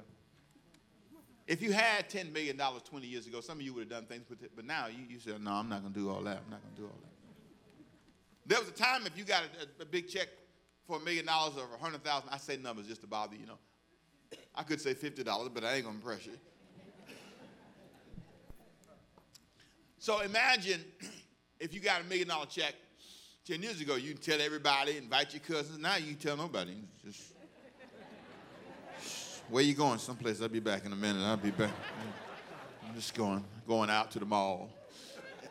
If 1.47 1.61
you 1.61 1.73
had 1.73 2.09
$10 2.09 2.31
million 2.31 2.57
20 2.57 3.05
years 3.05 3.27
ago, 3.27 3.41
some 3.41 3.57
of 3.57 3.61
you 3.61 3.73
would 3.73 3.81
have 3.81 3.89
done 3.89 4.05
things 4.05 4.29
with 4.29 4.41
it, 4.41 4.51
but 4.55 4.63
now 4.63 4.87
you, 4.87 5.03
you 5.09 5.19
said, 5.19 5.43
no, 5.43 5.51
I'm 5.51 5.67
not 5.67 5.81
going 5.81 5.91
to 5.93 5.99
do 5.99 6.09
all 6.09 6.21
that. 6.21 6.39
I'm 6.45 6.49
not 6.49 6.61
going 6.61 6.75
to 6.75 6.81
do 6.81 6.85
all 6.85 6.97
that. 7.01 7.11
There 8.45 8.57
was 8.57 8.69
a 8.69 8.71
time 8.71 9.05
if 9.05 9.17
you 9.17 9.25
got 9.25 9.43
a, 9.43 9.81
a 9.81 9.85
big 9.85 10.07
check 10.07 10.29
for 10.87 10.95
a 10.95 11.01
million 11.01 11.25
dollars 11.25 11.55
or 11.57 11.67
a 11.75 11.77
hundred 11.77 12.05
thousand, 12.05 12.29
I 12.31 12.37
say 12.37 12.55
numbers 12.55 12.87
just 12.87 13.01
to 13.01 13.07
bother 13.07 13.35
you 13.35 13.45
know. 13.45 13.57
I 14.55 14.63
could 14.63 14.79
say 14.79 14.93
fifty 14.93 15.23
dollars, 15.23 15.49
but 15.53 15.63
I 15.65 15.75
ain't 15.75 15.85
gonna 15.85 15.95
impress 15.95 16.25
you. 16.25 16.33
So 19.97 20.19
imagine 20.21 20.83
if 21.59 21.73
you 21.73 21.79
got 21.79 22.01
a 22.01 22.03
million 22.05 22.27
dollar 22.27 22.45
check 22.47 22.75
ten 23.45 23.61
years 23.61 23.81
ago, 23.81 23.95
you 23.95 24.13
tell 24.13 24.39
everybody, 24.41 24.97
invite 24.97 25.33
your 25.33 25.41
cousins. 25.41 25.79
Now 25.79 25.97
you 25.97 26.13
tell 26.13 26.37
nobody. 26.37 26.75
Just 27.03 27.33
where 29.49 29.63
you 29.63 29.73
going? 29.73 29.99
Someplace. 29.99 30.41
I'll 30.41 30.47
be 30.47 30.59
back 30.59 30.85
in 30.85 30.93
a 30.93 30.95
minute. 30.95 31.21
I'll 31.21 31.37
be 31.37 31.51
back. 31.51 31.71
I'm 32.85 32.95
just 32.95 33.13
going 33.13 33.43
going 33.67 33.89
out 33.89 34.11
to 34.11 34.19
the 34.19 34.25
mall 34.25 34.69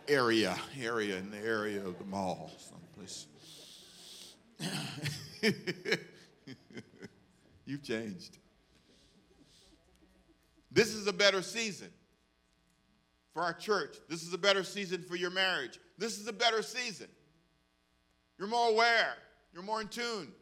area 0.08 0.56
area 0.80 1.16
in 1.18 1.30
the 1.30 1.38
area 1.38 1.84
of 1.84 1.98
the 1.98 2.04
mall 2.04 2.50
someplace. 2.58 3.26
You've 7.66 7.82
changed. 7.82 8.38
This 10.70 10.94
is 10.94 11.06
a 11.06 11.12
better 11.12 11.42
season 11.42 11.90
for 13.34 13.42
our 13.42 13.52
church. 13.52 13.96
This 14.08 14.22
is 14.22 14.32
a 14.32 14.38
better 14.38 14.64
season 14.64 15.02
for 15.02 15.16
your 15.16 15.30
marriage. 15.30 15.78
This 15.98 16.18
is 16.18 16.26
a 16.26 16.32
better 16.32 16.62
season. 16.62 17.08
You're 18.42 18.50
more 18.50 18.70
aware, 18.70 19.14
you're 19.54 19.62
more 19.62 19.80
in 19.80 19.86
tune. 19.86 20.32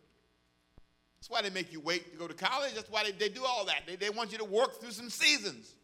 That's 1.21 1.29
why 1.29 1.43
they 1.43 1.51
make 1.51 1.71
you 1.71 1.81
wait 1.81 2.11
to 2.13 2.19
go 2.19 2.27
to 2.27 2.33
college. 2.33 2.73
That's 2.73 2.91
why 2.91 3.05
they, 3.05 3.11
they 3.11 3.29
do 3.29 3.45
all 3.45 3.67
that. 3.67 3.83
They, 3.87 3.97
they 3.97 4.09
want 4.09 4.33
you 4.33 4.39
to 4.39 4.45
work 4.47 4.81
through 4.81 4.93
some 4.93 5.11
seasons. 5.11 5.75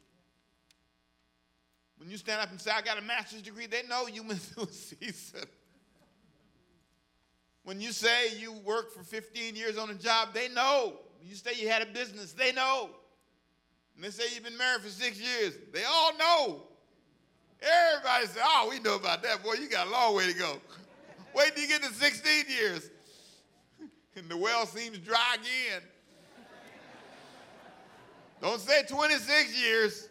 When 1.99 2.09
you 2.09 2.17
stand 2.17 2.41
up 2.41 2.51
and 2.51 2.59
say, 2.59 2.71
I 2.75 2.81
got 2.81 2.97
a 2.97 3.03
master's 3.03 3.43
degree, 3.43 3.67
they 3.67 3.83
know 3.83 4.07
you 4.07 4.23
went 4.23 4.41
through 4.41 4.63
a 4.65 4.69
season. 4.69 5.45
When 7.65 7.83
you 7.83 7.93
say 7.93 8.35
you 8.39 8.55
worked 8.65 8.95
for 8.95 9.03
15 9.03 9.55
years 9.55 9.77
on 9.77 9.91
a 9.91 9.95
job, 9.95 10.29
they 10.33 10.49
know. 10.49 10.95
When 11.19 11.29
you 11.29 11.35
say 11.35 11.51
you 11.55 11.69
had 11.69 11.83
a 11.83 11.87
business, 11.93 12.33
they 12.33 12.51
know. 12.51 12.89
And 13.95 14.03
they 14.03 14.09
say 14.09 14.25
you've 14.35 14.43
been 14.43 14.57
married 14.57 14.81
for 14.81 14.89
six 14.89 15.21
years, 15.21 15.53
they 15.71 15.85
all 15.85 16.17
know. 16.17 16.63
Everybody 17.61 18.27
say, 18.29 18.41
oh, 18.43 18.69
we 18.71 18.81
know 18.81 18.97
about 18.97 19.23
that. 19.23 19.45
Boy, 19.45 19.57
you 19.61 19.69
got 19.69 19.87
a 19.87 19.91
long 19.91 20.17
way 20.17 20.33
to 20.33 20.39
go. 20.39 20.57
Wait 21.37 21.55
till 21.55 21.65
you 21.65 21.69
get 21.69 21.83
to 21.83 21.93
16 21.93 22.45
years. 22.49 22.89
and 24.17 24.27
the 24.27 24.37
well 24.37 24.65
seems 24.65 24.97
dry 24.99 25.35
again. 25.35 25.83
Don't 28.41 28.59
say 28.59 28.85
26 28.89 29.63
years. 29.63 30.09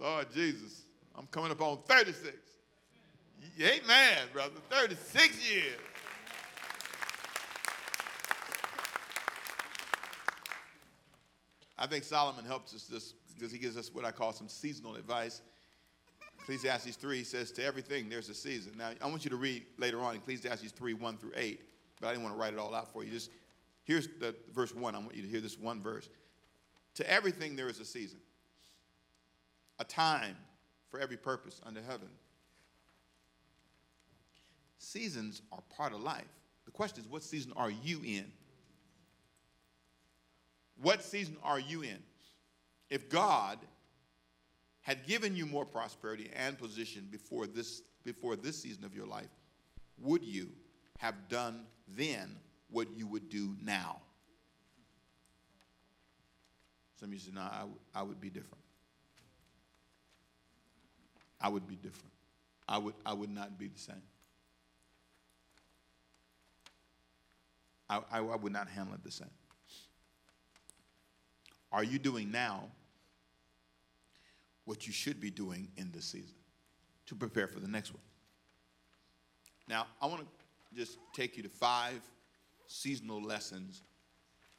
Lord 0.00 0.26
Jesus, 0.34 0.82
I'm 1.14 1.28
coming 1.28 1.52
up 1.52 1.60
on 1.60 1.78
36. 1.86 2.34
Amen, 3.60 4.18
brother. 4.32 4.54
36 4.68 5.48
years. 5.48 5.78
I 11.78 11.86
think 11.86 12.02
Solomon 12.02 12.44
helps 12.44 12.74
us 12.74 12.84
this 12.84 13.14
because 13.34 13.52
he 13.52 13.58
gives 13.58 13.76
us 13.76 13.94
what 13.94 14.04
I 14.04 14.10
call 14.10 14.32
some 14.32 14.48
seasonal 14.48 14.96
advice. 14.96 15.42
Ecclesiastes 16.48 16.96
3 16.96 17.24
says, 17.24 17.52
To 17.52 17.64
everything 17.64 18.08
there's 18.08 18.30
a 18.30 18.34
season. 18.34 18.72
Now, 18.78 18.88
I 19.02 19.06
want 19.06 19.22
you 19.22 19.28
to 19.30 19.36
read 19.36 19.66
later 19.76 20.00
on 20.00 20.16
Ecclesiastes 20.16 20.72
3 20.72 20.94
1 20.94 21.18
through 21.18 21.32
8, 21.36 21.60
but 22.00 22.06
I 22.06 22.12
didn't 22.12 22.22
want 22.22 22.36
to 22.36 22.40
write 22.40 22.54
it 22.54 22.58
all 22.58 22.74
out 22.74 22.90
for 22.90 23.04
you. 23.04 23.10
Just 23.10 23.30
here's 23.84 24.08
the 24.18 24.34
verse 24.54 24.74
1. 24.74 24.94
I 24.94 24.98
want 24.98 25.14
you 25.14 25.20
to 25.20 25.28
hear 25.28 25.42
this 25.42 25.58
one 25.58 25.82
verse. 25.82 26.08
To 26.94 27.10
everything 27.10 27.54
there 27.54 27.68
is 27.68 27.80
a 27.80 27.84
season, 27.84 28.20
a 29.78 29.84
time 29.84 30.36
for 30.90 30.98
every 30.98 31.18
purpose 31.18 31.60
under 31.66 31.82
heaven. 31.82 32.08
Seasons 34.78 35.42
are 35.52 35.60
part 35.76 35.92
of 35.92 36.00
life. 36.00 36.24
The 36.64 36.70
question 36.70 37.04
is, 37.04 37.10
what 37.10 37.22
season 37.22 37.52
are 37.56 37.70
you 37.70 38.00
in? 38.02 38.24
What 40.80 41.02
season 41.02 41.36
are 41.42 41.60
you 41.60 41.82
in? 41.82 41.98
If 42.88 43.10
God 43.10 43.58
had 44.88 45.06
given 45.06 45.36
you 45.36 45.44
more 45.44 45.66
prosperity 45.66 46.30
and 46.34 46.56
position 46.56 47.06
before 47.10 47.46
this, 47.46 47.82
before 48.04 48.36
this 48.36 48.58
season 48.58 48.86
of 48.86 48.96
your 48.96 49.04
life, 49.04 49.28
would 49.98 50.24
you 50.24 50.48
have 50.96 51.14
done 51.28 51.66
then 51.94 52.34
what 52.70 52.88
you 52.96 53.06
would 53.06 53.28
do 53.28 53.54
now? 53.62 54.00
Some 56.98 57.10
of 57.10 57.12
you 57.12 57.20
say, 57.20 57.32
no, 57.34 57.46
I, 57.94 58.02
would 58.02 58.18
be 58.18 58.30
different. 58.30 58.64
I 61.38 61.50
would 61.50 61.68
be 61.68 61.76
different. 61.76 62.14
I 62.66 62.78
would, 62.78 62.94
I 63.04 63.12
would 63.12 63.30
not 63.30 63.58
be 63.58 63.66
the 63.66 63.78
same. 63.78 64.02
I, 67.90 68.00
I, 68.10 68.18
I 68.20 68.36
would 68.36 68.54
not 68.54 68.68
handle 68.68 68.94
it 68.94 69.04
the 69.04 69.10
same. 69.10 69.28
Are 71.70 71.84
you 71.84 71.98
doing 71.98 72.30
now 72.30 72.70
what 74.68 74.86
you 74.86 74.92
should 74.92 75.18
be 75.18 75.30
doing 75.30 75.66
in 75.78 75.90
this 75.92 76.04
season 76.04 76.36
to 77.06 77.14
prepare 77.14 77.46
for 77.46 77.58
the 77.58 77.66
next 77.66 77.90
one? 77.90 78.02
Now, 79.66 79.86
I 80.02 80.06
want 80.06 80.20
to 80.20 80.76
just 80.76 80.98
take 81.14 81.38
you 81.38 81.42
to 81.42 81.48
five 81.48 82.02
seasonal 82.66 83.22
lessons 83.22 83.82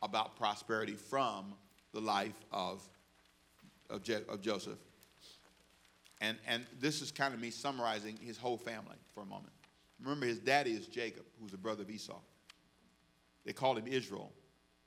about 0.02 0.36
prosperity 0.36 0.94
from 0.96 1.54
the 1.94 2.00
life 2.00 2.44
of, 2.52 2.82
of, 3.92 4.02
Je- 4.02 4.24
of 4.28 4.42
Joseph. 4.42 4.80
And, 6.22 6.40
and 6.48 6.66
this 6.80 7.04
is 7.04 7.12
kind 7.12 7.36
of 7.36 7.40
me 7.40 7.52
summarizing 7.52 8.18
his 8.20 8.36
whole 8.36 8.58
family 8.58 8.98
for 9.14 9.22
a 9.22 9.26
moment. 9.28 9.54
Remember, 10.02 10.26
his 10.26 10.40
daddy 10.40 10.72
is 10.72 10.88
Jacob, 10.88 11.26
who's 11.40 11.52
the 11.52 11.58
brother 11.58 11.84
of 11.84 11.90
Esau. 11.92 12.20
They 13.46 13.54
called 13.54 13.78
him 13.78 13.86
Israel 13.86 14.32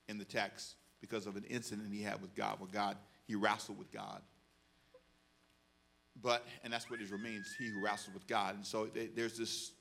in 0.08 0.18
the 0.18 0.24
text 0.24 0.74
because 1.00 1.26
of 1.28 1.36
an 1.36 1.44
incident 1.44 1.92
he 1.92 2.02
had 2.02 2.20
with 2.20 2.34
God, 2.34 2.58
where 2.58 2.68
God, 2.72 2.96
he 3.28 3.36
wrestled 3.36 3.78
with 3.78 3.92
God. 3.92 4.20
But, 6.20 6.46
and 6.62 6.72
that's 6.72 6.90
what 6.90 7.00
Israel 7.00 7.20
means, 7.20 7.54
he 7.58 7.68
who 7.68 7.82
wrestles 7.82 8.14
with 8.14 8.26
God. 8.26 8.54
And 8.54 8.66
so 8.66 8.88
there's 9.14 9.38
this 9.38 9.72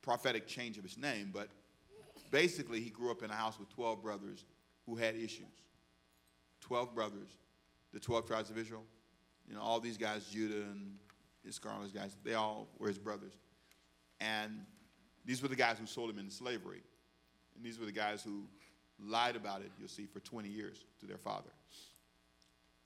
prophetic 0.00 0.46
change 0.46 0.78
of 0.78 0.84
his 0.84 0.96
name, 0.96 1.30
but 1.32 1.48
basically 2.30 2.80
he 2.80 2.90
grew 2.90 3.10
up 3.10 3.22
in 3.22 3.30
a 3.30 3.34
house 3.34 3.58
with 3.58 3.68
12 3.70 4.02
brothers 4.02 4.44
who 4.86 4.96
had 4.96 5.16
issues. 5.16 5.62
12 6.60 6.94
brothers, 6.94 7.28
the 7.92 8.00
12 8.00 8.26
tribes 8.26 8.50
of 8.50 8.58
Israel. 8.58 8.84
You 9.48 9.54
know, 9.54 9.60
all 9.60 9.80
these 9.80 9.96
guys, 9.96 10.26
Judah 10.26 10.62
and 10.62 10.96
Issachar, 11.46 11.70
these 11.82 11.92
guys, 11.92 12.16
they 12.24 12.34
all 12.34 12.68
were 12.78 12.88
his 12.88 12.98
brothers. 12.98 13.34
And 14.20 14.64
these 15.24 15.42
were 15.42 15.48
the 15.48 15.56
guys 15.56 15.78
who 15.78 15.86
sold 15.86 16.10
him 16.10 16.18
into 16.18 16.32
slavery. 16.32 16.82
And 17.54 17.64
these 17.64 17.78
were 17.78 17.86
the 17.86 17.92
guys 17.92 18.22
who 18.22 18.44
lied 18.98 19.36
about 19.36 19.60
it, 19.60 19.70
you'll 19.78 19.88
see, 19.88 20.06
for 20.06 20.20
20 20.20 20.48
years 20.48 20.84
to 21.00 21.06
their 21.06 21.18
father. 21.18 21.50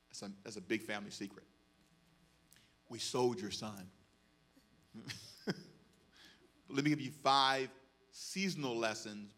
That's 0.09 0.23
a, 0.23 0.31
that's 0.45 0.57
a 0.57 0.61
big 0.61 0.83
family 0.83 1.11
secret. 1.11 1.45
We 2.90 2.98
sold 2.98 3.40
your 3.40 3.53
son. 3.53 3.87
Let 6.68 6.85
me 6.85 6.90
give 6.90 7.00
you 7.00 7.12
five 7.22 7.70
seasonal 8.11 8.76
lessons 8.76 9.33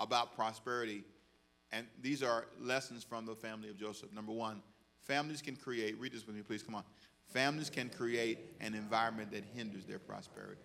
about 0.00 0.34
prosperity. 0.34 1.04
And 1.72 1.86
these 2.00 2.22
are 2.22 2.46
lessons 2.60 3.04
from 3.04 3.26
the 3.26 3.34
family 3.34 3.68
of 3.68 3.76
Joseph. 3.76 4.12
Number 4.12 4.32
one, 4.32 4.62
families 5.00 5.42
can 5.42 5.56
create, 5.56 5.98
read 5.98 6.12
this 6.12 6.26
with 6.26 6.36
me, 6.36 6.42
please, 6.42 6.62
come 6.62 6.76
on. 6.76 6.84
Families 7.26 7.68
can 7.68 7.90
create 7.90 8.38
an 8.60 8.74
environment 8.74 9.32
that 9.32 9.44
hinders 9.54 9.84
their 9.84 9.98
prosperity. 9.98 10.60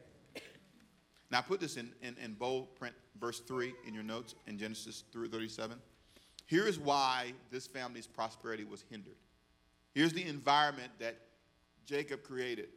Now, 1.31 1.39
I 1.39 1.41
put 1.41 1.59
this 1.59 1.77
in, 1.77 1.91
in, 2.01 2.15
in 2.23 2.33
bold 2.33 2.75
print, 2.75 2.95
verse 3.19 3.39
3 3.39 3.73
in 3.87 3.93
your 3.93 4.03
notes 4.03 4.35
in 4.47 4.57
Genesis 4.57 5.03
37. 5.13 5.77
Here 6.45 6.67
is 6.67 6.79
why 6.79 7.33
this 7.51 7.67
family's 7.67 8.07
prosperity 8.07 8.63
was 8.63 8.83
hindered. 8.89 9.17
Here's 9.93 10.13
the 10.13 10.25
environment 10.25 10.91
that 10.99 11.17
Jacob 11.89 12.21
created. 12.21 12.69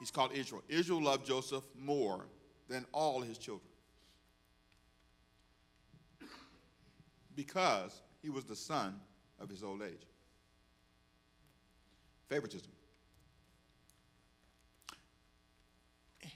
He's 0.00 0.10
called 0.10 0.32
Israel. 0.32 0.62
Israel 0.68 1.00
loved 1.00 1.24
Joseph 1.24 1.62
more 1.78 2.26
than 2.68 2.84
all 2.92 3.20
his 3.20 3.38
children 3.38 3.70
because 7.36 8.02
he 8.20 8.30
was 8.30 8.46
the 8.46 8.56
son 8.56 8.96
of 9.38 9.48
his 9.48 9.62
old 9.62 9.80
age. 9.80 10.08
Favoritism. 12.28 12.72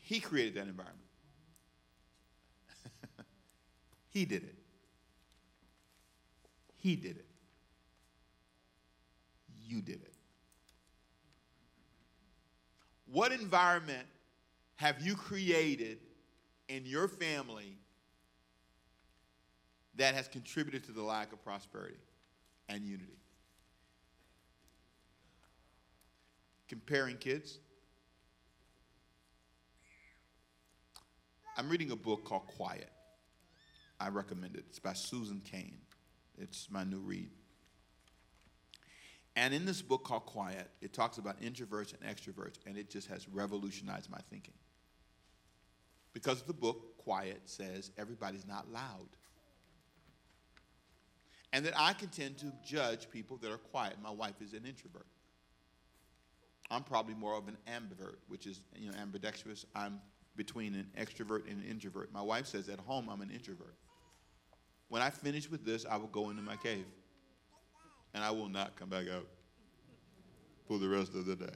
He 0.04 0.20
created 0.20 0.54
that 0.54 0.68
environment. 0.68 1.08
he 4.10 4.24
did 4.24 4.44
it. 4.44 4.54
He 6.76 6.94
did 6.94 7.16
it. 7.16 7.26
You 9.60 9.82
did 9.82 10.02
it. 10.02 10.12
What 13.12 13.30
environment 13.30 14.06
have 14.76 15.02
you 15.02 15.14
created 15.14 15.98
in 16.68 16.86
your 16.86 17.08
family 17.08 17.76
that 19.96 20.14
has 20.14 20.28
contributed 20.28 20.84
to 20.84 20.92
the 20.92 21.02
lack 21.02 21.34
of 21.34 21.44
prosperity 21.44 22.00
and 22.70 22.82
unity? 22.82 23.18
Comparing 26.68 27.18
kids 27.18 27.58
I'm 31.58 31.68
reading 31.68 31.90
a 31.90 31.96
book 31.96 32.24
called 32.24 32.46
Quiet. 32.46 32.90
I 34.00 34.08
recommend 34.08 34.56
it. 34.56 34.64
It's 34.70 34.78
by 34.78 34.94
Susan 34.94 35.42
Cain. 35.44 35.76
It's 36.38 36.70
my 36.70 36.82
new 36.82 37.00
read. 37.00 37.28
And 39.34 39.54
in 39.54 39.64
this 39.64 39.80
book 39.80 40.04
called 40.04 40.26
Quiet, 40.26 40.68
it 40.80 40.92
talks 40.92 41.18
about 41.18 41.40
introverts 41.40 41.94
and 41.94 42.02
extroverts, 42.02 42.58
and 42.66 42.76
it 42.76 42.90
just 42.90 43.08
has 43.08 43.28
revolutionized 43.28 44.10
my 44.10 44.18
thinking. 44.28 44.54
Because 46.12 46.42
the 46.42 46.52
book, 46.52 46.98
Quiet, 46.98 47.40
says 47.46 47.90
everybody's 47.96 48.46
not 48.46 48.70
loud. 48.70 49.08
And 51.54 51.64
that 51.64 51.74
I 51.76 51.94
can 51.94 52.08
tend 52.08 52.38
to 52.38 52.52
judge 52.64 53.10
people 53.10 53.38
that 53.38 53.50
are 53.50 53.58
quiet. 53.58 53.96
My 54.02 54.10
wife 54.10 54.40
is 54.42 54.52
an 54.52 54.64
introvert. 54.66 55.06
I'm 56.70 56.82
probably 56.82 57.14
more 57.14 57.36
of 57.36 57.48
an 57.48 57.58
ambivert, 57.66 58.16
which 58.28 58.46
is, 58.46 58.60
you 58.76 58.90
know, 58.90 58.96
ambidextrous. 58.98 59.66
I'm 59.74 60.00
between 60.36 60.74
an 60.74 60.86
extrovert 60.98 61.50
and 61.50 61.62
an 61.62 61.68
introvert. 61.68 62.10
My 62.12 62.22
wife 62.22 62.46
says 62.46 62.70
at 62.70 62.78
home 62.78 63.08
I'm 63.10 63.20
an 63.20 63.30
introvert. 63.30 63.74
When 64.88 65.02
I 65.02 65.10
finish 65.10 65.50
with 65.50 65.64
this, 65.64 65.84
I 65.84 65.96
will 65.96 66.08
go 66.08 66.30
into 66.30 66.42
my 66.42 66.56
cave 66.56 66.86
and 68.14 68.22
I 68.22 68.30
will 68.30 68.48
not 68.48 68.76
come 68.76 68.88
back 68.88 69.08
out 69.08 69.26
for 70.66 70.78
the 70.78 70.88
rest 70.88 71.14
of 71.14 71.26
the 71.26 71.36
day. 71.36 71.54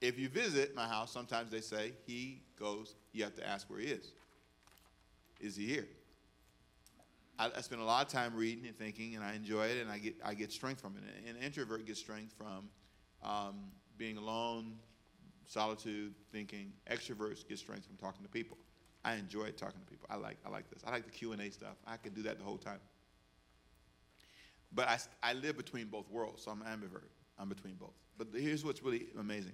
If 0.00 0.18
you 0.18 0.28
visit 0.28 0.74
my 0.74 0.86
house, 0.86 1.10
sometimes 1.10 1.50
they 1.50 1.60
say 1.60 1.92
he 2.06 2.42
goes, 2.58 2.94
you 3.12 3.24
have 3.24 3.34
to 3.36 3.46
ask 3.46 3.68
where 3.70 3.80
he 3.80 3.86
is. 3.86 4.12
Is 5.40 5.56
he 5.56 5.66
here? 5.66 5.88
I, 7.38 7.50
I 7.56 7.60
spend 7.60 7.80
a 7.80 7.84
lot 7.84 8.06
of 8.06 8.12
time 8.12 8.34
reading 8.34 8.66
and 8.66 8.76
thinking, 8.76 9.14
and 9.14 9.24
I 9.24 9.34
enjoy 9.34 9.66
it, 9.66 9.78
and 9.82 9.90
I 9.90 9.98
get, 9.98 10.14
I 10.24 10.34
get 10.34 10.52
strength 10.52 10.80
from 10.80 10.96
it. 10.96 11.28
An 11.28 11.42
introvert 11.42 11.86
gets 11.86 12.00
strength 12.00 12.34
from 12.36 12.68
um, 13.22 13.56
being 13.98 14.16
alone, 14.16 14.76
solitude, 15.46 16.14
thinking. 16.32 16.72
Extroverts 16.90 17.46
get 17.46 17.58
strength 17.58 17.86
from 17.86 17.96
talking 17.96 18.22
to 18.22 18.28
people. 18.30 18.56
I 19.04 19.14
enjoy 19.14 19.50
talking 19.50 19.80
to 19.80 19.86
people. 19.86 20.08
I 20.10 20.16
like, 20.16 20.36
I 20.44 20.50
like 20.50 20.68
this. 20.70 20.82
I 20.86 20.90
like 20.90 21.04
the 21.04 21.10
Q&A 21.10 21.50
stuff. 21.50 21.76
I 21.86 21.96
could 21.96 22.14
do 22.14 22.22
that 22.22 22.38
the 22.38 22.44
whole 22.44 22.58
time. 22.58 22.80
But 24.72 24.88
I, 24.88 24.98
I 25.22 25.32
live 25.34 25.56
between 25.56 25.86
both 25.86 26.10
worlds, 26.10 26.42
so 26.42 26.50
I'm 26.50 26.60
ambivert. 26.60 27.08
I'm 27.38 27.48
between 27.48 27.74
both. 27.74 27.94
But 28.18 28.28
here's 28.34 28.64
what's 28.64 28.82
really 28.82 29.06
amazing. 29.18 29.52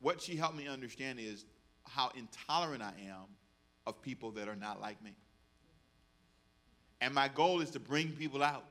What 0.00 0.20
she 0.20 0.36
helped 0.36 0.56
me 0.56 0.68
understand 0.68 1.18
is 1.20 1.44
how 1.84 2.10
intolerant 2.16 2.82
I 2.82 2.92
am 3.08 3.24
of 3.86 4.00
people 4.02 4.30
that 4.32 4.48
are 4.48 4.56
not 4.56 4.80
like 4.80 5.02
me. 5.02 5.14
And 7.00 7.14
my 7.14 7.28
goal 7.28 7.60
is 7.60 7.70
to 7.70 7.80
bring 7.80 8.08
people 8.12 8.42
out. 8.42 8.64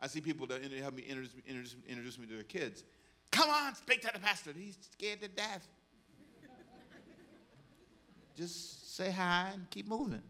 I 0.00 0.06
see 0.06 0.20
people 0.20 0.46
that 0.48 0.62
help 0.62 0.94
me 0.94 1.02
introduce, 1.02 1.32
introduce, 1.46 1.76
introduce 1.88 2.18
me 2.18 2.26
to 2.26 2.34
their 2.34 2.42
kids. 2.42 2.84
Come 3.30 3.50
on, 3.50 3.74
speak 3.74 4.02
to 4.02 4.10
the 4.12 4.18
pastor. 4.18 4.52
He's 4.56 4.76
scared 4.92 5.20
to 5.22 5.28
death. 5.28 5.66
Just 8.36 8.96
say 8.96 9.10
hi 9.10 9.50
and 9.54 9.68
keep 9.70 9.88
moving. 9.88 10.22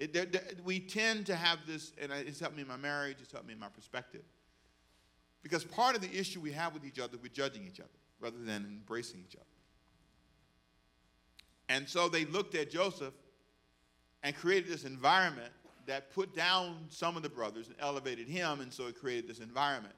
It, 0.00 0.60
we 0.64 0.80
tend 0.80 1.26
to 1.26 1.36
have 1.36 1.58
this, 1.66 1.92
and 2.00 2.10
it's 2.10 2.40
helped 2.40 2.56
me 2.56 2.62
in 2.62 2.68
my 2.68 2.78
marriage, 2.78 3.18
it's 3.20 3.32
helped 3.32 3.46
me 3.46 3.52
in 3.52 3.58
my 3.60 3.68
perspective. 3.68 4.22
Because 5.42 5.62
part 5.62 5.94
of 5.94 6.00
the 6.00 6.18
issue 6.18 6.40
we 6.40 6.52
have 6.52 6.72
with 6.72 6.86
each 6.86 6.98
other, 6.98 7.18
we're 7.22 7.28
judging 7.28 7.66
each 7.66 7.80
other 7.80 7.88
rather 8.18 8.38
than 8.38 8.64
embracing 8.64 9.20
each 9.20 9.36
other. 9.36 9.44
And 11.68 11.88
so 11.88 12.08
they 12.08 12.24
looked 12.24 12.54
at 12.54 12.70
Joseph 12.70 13.14
and 14.22 14.34
created 14.34 14.70
this 14.70 14.84
environment 14.84 15.52
that 15.86 16.12
put 16.14 16.34
down 16.34 16.76
some 16.88 17.16
of 17.16 17.22
the 17.22 17.28
brothers 17.28 17.68
and 17.68 17.76
elevated 17.78 18.26
him, 18.26 18.60
and 18.60 18.72
so 18.72 18.86
it 18.86 18.98
created 18.98 19.28
this 19.28 19.40
environment. 19.40 19.94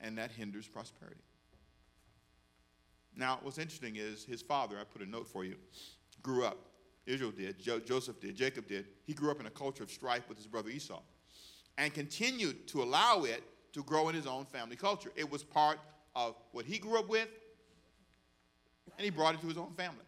And 0.00 0.16
that 0.18 0.30
hinders 0.30 0.66
prosperity. 0.66 1.20
Now, 3.16 3.40
what's 3.42 3.58
interesting 3.58 3.96
is 3.96 4.24
his 4.24 4.40
father, 4.40 4.78
I 4.80 4.84
put 4.84 5.02
a 5.02 5.10
note 5.10 5.26
for 5.26 5.44
you, 5.44 5.56
grew 6.22 6.44
up. 6.44 6.69
Israel 7.10 7.32
did, 7.32 7.58
jo- 7.58 7.80
Joseph 7.80 8.20
did, 8.20 8.36
Jacob 8.36 8.66
did. 8.66 8.86
He 9.04 9.12
grew 9.12 9.30
up 9.30 9.40
in 9.40 9.46
a 9.46 9.50
culture 9.50 9.82
of 9.82 9.90
strife 9.90 10.28
with 10.28 10.38
his 10.38 10.46
brother 10.46 10.70
Esau 10.70 11.02
and 11.76 11.92
continued 11.92 12.68
to 12.68 12.82
allow 12.82 13.24
it 13.24 13.42
to 13.72 13.82
grow 13.82 14.08
in 14.08 14.14
his 14.14 14.26
own 14.26 14.44
family 14.44 14.76
culture. 14.76 15.10
It 15.16 15.30
was 15.30 15.42
part 15.42 15.78
of 16.14 16.36
what 16.52 16.64
he 16.64 16.78
grew 16.78 16.98
up 16.98 17.08
with, 17.08 17.28
and 18.96 19.04
he 19.04 19.10
brought 19.10 19.34
it 19.34 19.40
to 19.40 19.46
his 19.46 19.56
own 19.56 19.72
family. 19.74 20.04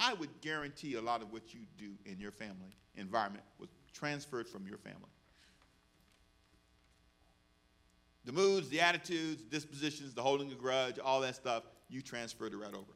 I 0.00 0.14
would 0.14 0.40
guarantee 0.40 0.94
a 0.94 1.00
lot 1.00 1.22
of 1.22 1.32
what 1.32 1.54
you 1.54 1.60
do 1.78 1.92
in 2.04 2.18
your 2.18 2.32
family 2.32 2.76
environment 2.96 3.44
was 3.58 3.68
transferred 3.92 4.48
from 4.48 4.66
your 4.66 4.78
family. 4.78 5.10
The 8.24 8.32
moods, 8.32 8.68
the 8.68 8.80
attitudes, 8.80 9.42
dispositions, 9.42 10.14
the 10.14 10.22
holding 10.22 10.50
a 10.52 10.54
grudge, 10.54 10.98
all 10.98 11.20
that 11.20 11.34
stuff, 11.34 11.64
you 11.88 12.02
transferred 12.02 12.52
it 12.52 12.56
right 12.56 12.74
over. 12.74 12.92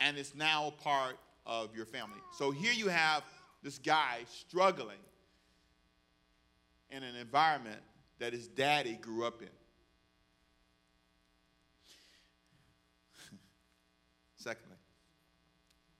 And 0.00 0.16
it's 0.16 0.34
now 0.34 0.72
part 0.82 1.16
of 1.46 1.74
your 1.74 1.86
family. 1.86 2.18
So 2.36 2.50
here 2.50 2.72
you 2.72 2.88
have 2.88 3.22
this 3.62 3.78
guy 3.78 4.20
struggling 4.28 4.98
in 6.90 7.02
an 7.02 7.16
environment 7.16 7.80
that 8.18 8.32
his 8.32 8.48
daddy 8.48 8.98
grew 9.00 9.24
up 9.26 9.42
in. 9.42 9.48
Secondly, 14.36 14.76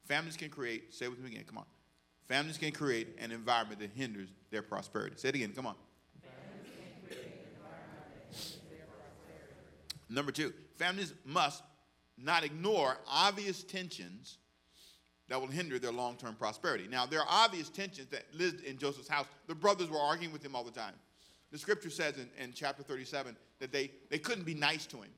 families 0.04 0.36
can 0.36 0.48
create, 0.48 0.94
say 0.94 1.08
with 1.08 1.18
me 1.20 1.30
again, 1.30 1.44
come 1.46 1.58
on. 1.58 1.64
Families 2.28 2.58
can 2.58 2.72
create 2.72 3.16
an 3.18 3.30
environment 3.30 3.80
that 3.80 3.90
hinders 3.94 4.28
their 4.50 4.62
prosperity. 4.62 5.14
Say 5.16 5.28
it 5.28 5.34
again, 5.36 5.52
come 5.54 5.66
on. 5.66 5.76
Number 10.08 10.30
two, 10.30 10.52
families 10.76 11.12
must 11.24 11.62
not 12.16 12.44
ignore 12.44 12.96
obvious 13.08 13.62
tensions 13.62 14.38
that 15.28 15.40
will 15.40 15.48
hinder 15.48 15.78
their 15.78 15.92
long 15.92 16.16
term 16.16 16.34
prosperity. 16.34 16.86
Now, 16.88 17.06
there 17.06 17.20
are 17.20 17.26
obvious 17.28 17.68
tensions 17.68 18.08
that 18.08 18.24
lived 18.32 18.64
in 18.64 18.78
Joseph's 18.78 19.08
house. 19.08 19.26
The 19.48 19.54
brothers 19.54 19.90
were 19.90 19.98
arguing 19.98 20.32
with 20.32 20.44
him 20.44 20.54
all 20.54 20.64
the 20.64 20.70
time. 20.70 20.94
The 21.52 21.58
scripture 21.58 21.90
says 21.90 22.14
in, 22.16 22.28
in 22.42 22.52
chapter 22.52 22.82
37 22.82 23.36
that 23.60 23.72
they, 23.72 23.90
they 24.10 24.18
couldn't 24.18 24.44
be 24.44 24.54
nice 24.54 24.86
to 24.86 24.98
him. 24.98 25.10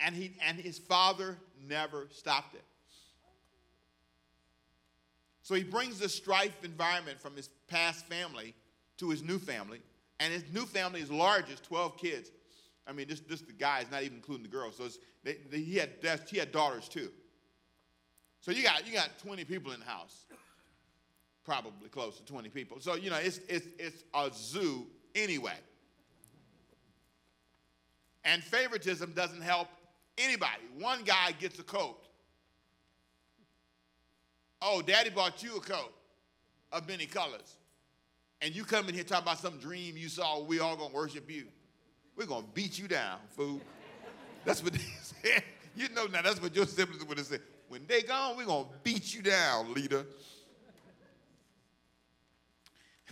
And, 0.00 0.14
he, 0.14 0.32
and 0.46 0.58
his 0.58 0.78
father 0.78 1.38
never 1.68 2.08
stopped 2.10 2.54
it. 2.54 2.64
So 5.42 5.54
he 5.54 5.64
brings 5.64 5.98
the 5.98 6.08
strife 6.08 6.64
environment 6.64 7.20
from 7.20 7.36
his 7.36 7.48
past 7.68 8.06
family 8.06 8.54
to 8.98 9.10
his 9.10 9.22
new 9.22 9.38
family. 9.38 9.80
And 10.20 10.32
his 10.32 10.44
new 10.52 10.66
family 10.66 11.00
is 11.00 11.10
largest, 11.10 11.64
12 11.64 11.98
kids. 11.98 12.30
I 12.86 12.92
mean, 12.92 13.08
this, 13.08 13.20
this 13.20 13.42
the 13.42 13.52
guys, 13.52 13.86
not 13.90 14.02
even 14.02 14.16
including 14.16 14.44
the 14.44 14.48
girls. 14.48 14.76
So 14.76 14.88
they, 15.24 15.36
they, 15.50 15.58
he, 15.58 15.76
had, 15.76 15.90
he 16.28 16.38
had 16.38 16.52
daughters 16.52 16.88
too. 16.88 17.10
So 18.42 18.50
you 18.50 18.64
got, 18.64 18.86
you 18.86 18.92
got 18.92 19.16
20 19.20 19.44
people 19.44 19.72
in 19.72 19.78
the 19.78 19.86
house, 19.86 20.26
probably 21.44 21.88
close 21.88 22.18
to 22.18 22.24
20 22.24 22.48
people. 22.48 22.80
So, 22.80 22.96
you 22.96 23.08
know, 23.08 23.16
it's, 23.16 23.38
it's, 23.48 23.66
it's 23.78 24.02
a 24.12 24.30
zoo 24.34 24.84
anyway. 25.14 25.56
And 28.24 28.42
favoritism 28.42 29.12
doesn't 29.12 29.42
help 29.42 29.68
anybody. 30.18 30.62
One 30.76 31.04
guy 31.04 31.32
gets 31.38 31.58
a 31.60 31.62
coat. 31.62 31.98
Oh, 34.60 34.82
daddy 34.82 35.10
bought 35.10 35.42
you 35.42 35.56
a 35.56 35.60
coat 35.60 35.92
of 36.72 36.88
many 36.88 37.06
colors. 37.06 37.56
And 38.40 38.54
you 38.56 38.64
come 38.64 38.88
in 38.88 38.94
here 38.94 39.04
talking 39.04 39.22
about 39.22 39.38
some 39.38 39.58
dream 39.58 39.96
you 39.96 40.08
saw, 40.08 40.40
we 40.42 40.58
all 40.58 40.76
gonna 40.76 40.92
worship 40.92 41.30
you. 41.30 41.46
We're 42.16 42.26
gonna 42.26 42.46
beat 42.54 42.76
you 42.76 42.88
down, 42.88 43.18
fool. 43.36 43.60
That's 44.44 44.64
what 44.64 44.72
they 44.72 44.80
said. 45.00 45.44
You 45.76 45.88
know 45.90 46.06
now, 46.06 46.22
that's 46.22 46.42
what 46.42 46.56
your 46.56 46.66
siblings 46.66 47.04
would 47.04 47.18
have 47.18 47.26
said. 47.28 47.40
When 47.72 47.86
they 47.86 48.02
gone, 48.02 48.36
we're 48.36 48.44
gonna 48.44 48.68
beat 48.82 49.14
you 49.14 49.22
down, 49.22 49.72
leader. 49.72 50.04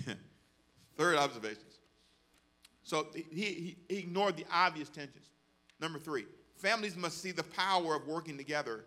Third 0.99 1.17
observation. 1.17 1.63
So 2.83 3.07
he, 3.15 3.25
he, 3.33 3.77
he 3.89 3.97
ignored 4.01 4.37
the 4.37 4.45
obvious 4.53 4.91
tensions. 4.91 5.31
Number 5.81 5.99
three, 5.99 6.27
families 6.57 6.95
must 6.95 7.23
see 7.23 7.31
the 7.31 7.43
power 7.43 7.97
of 7.97 8.07
working 8.07 8.37
together 8.37 8.85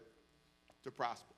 to 0.84 0.92
prosper. 0.92 1.34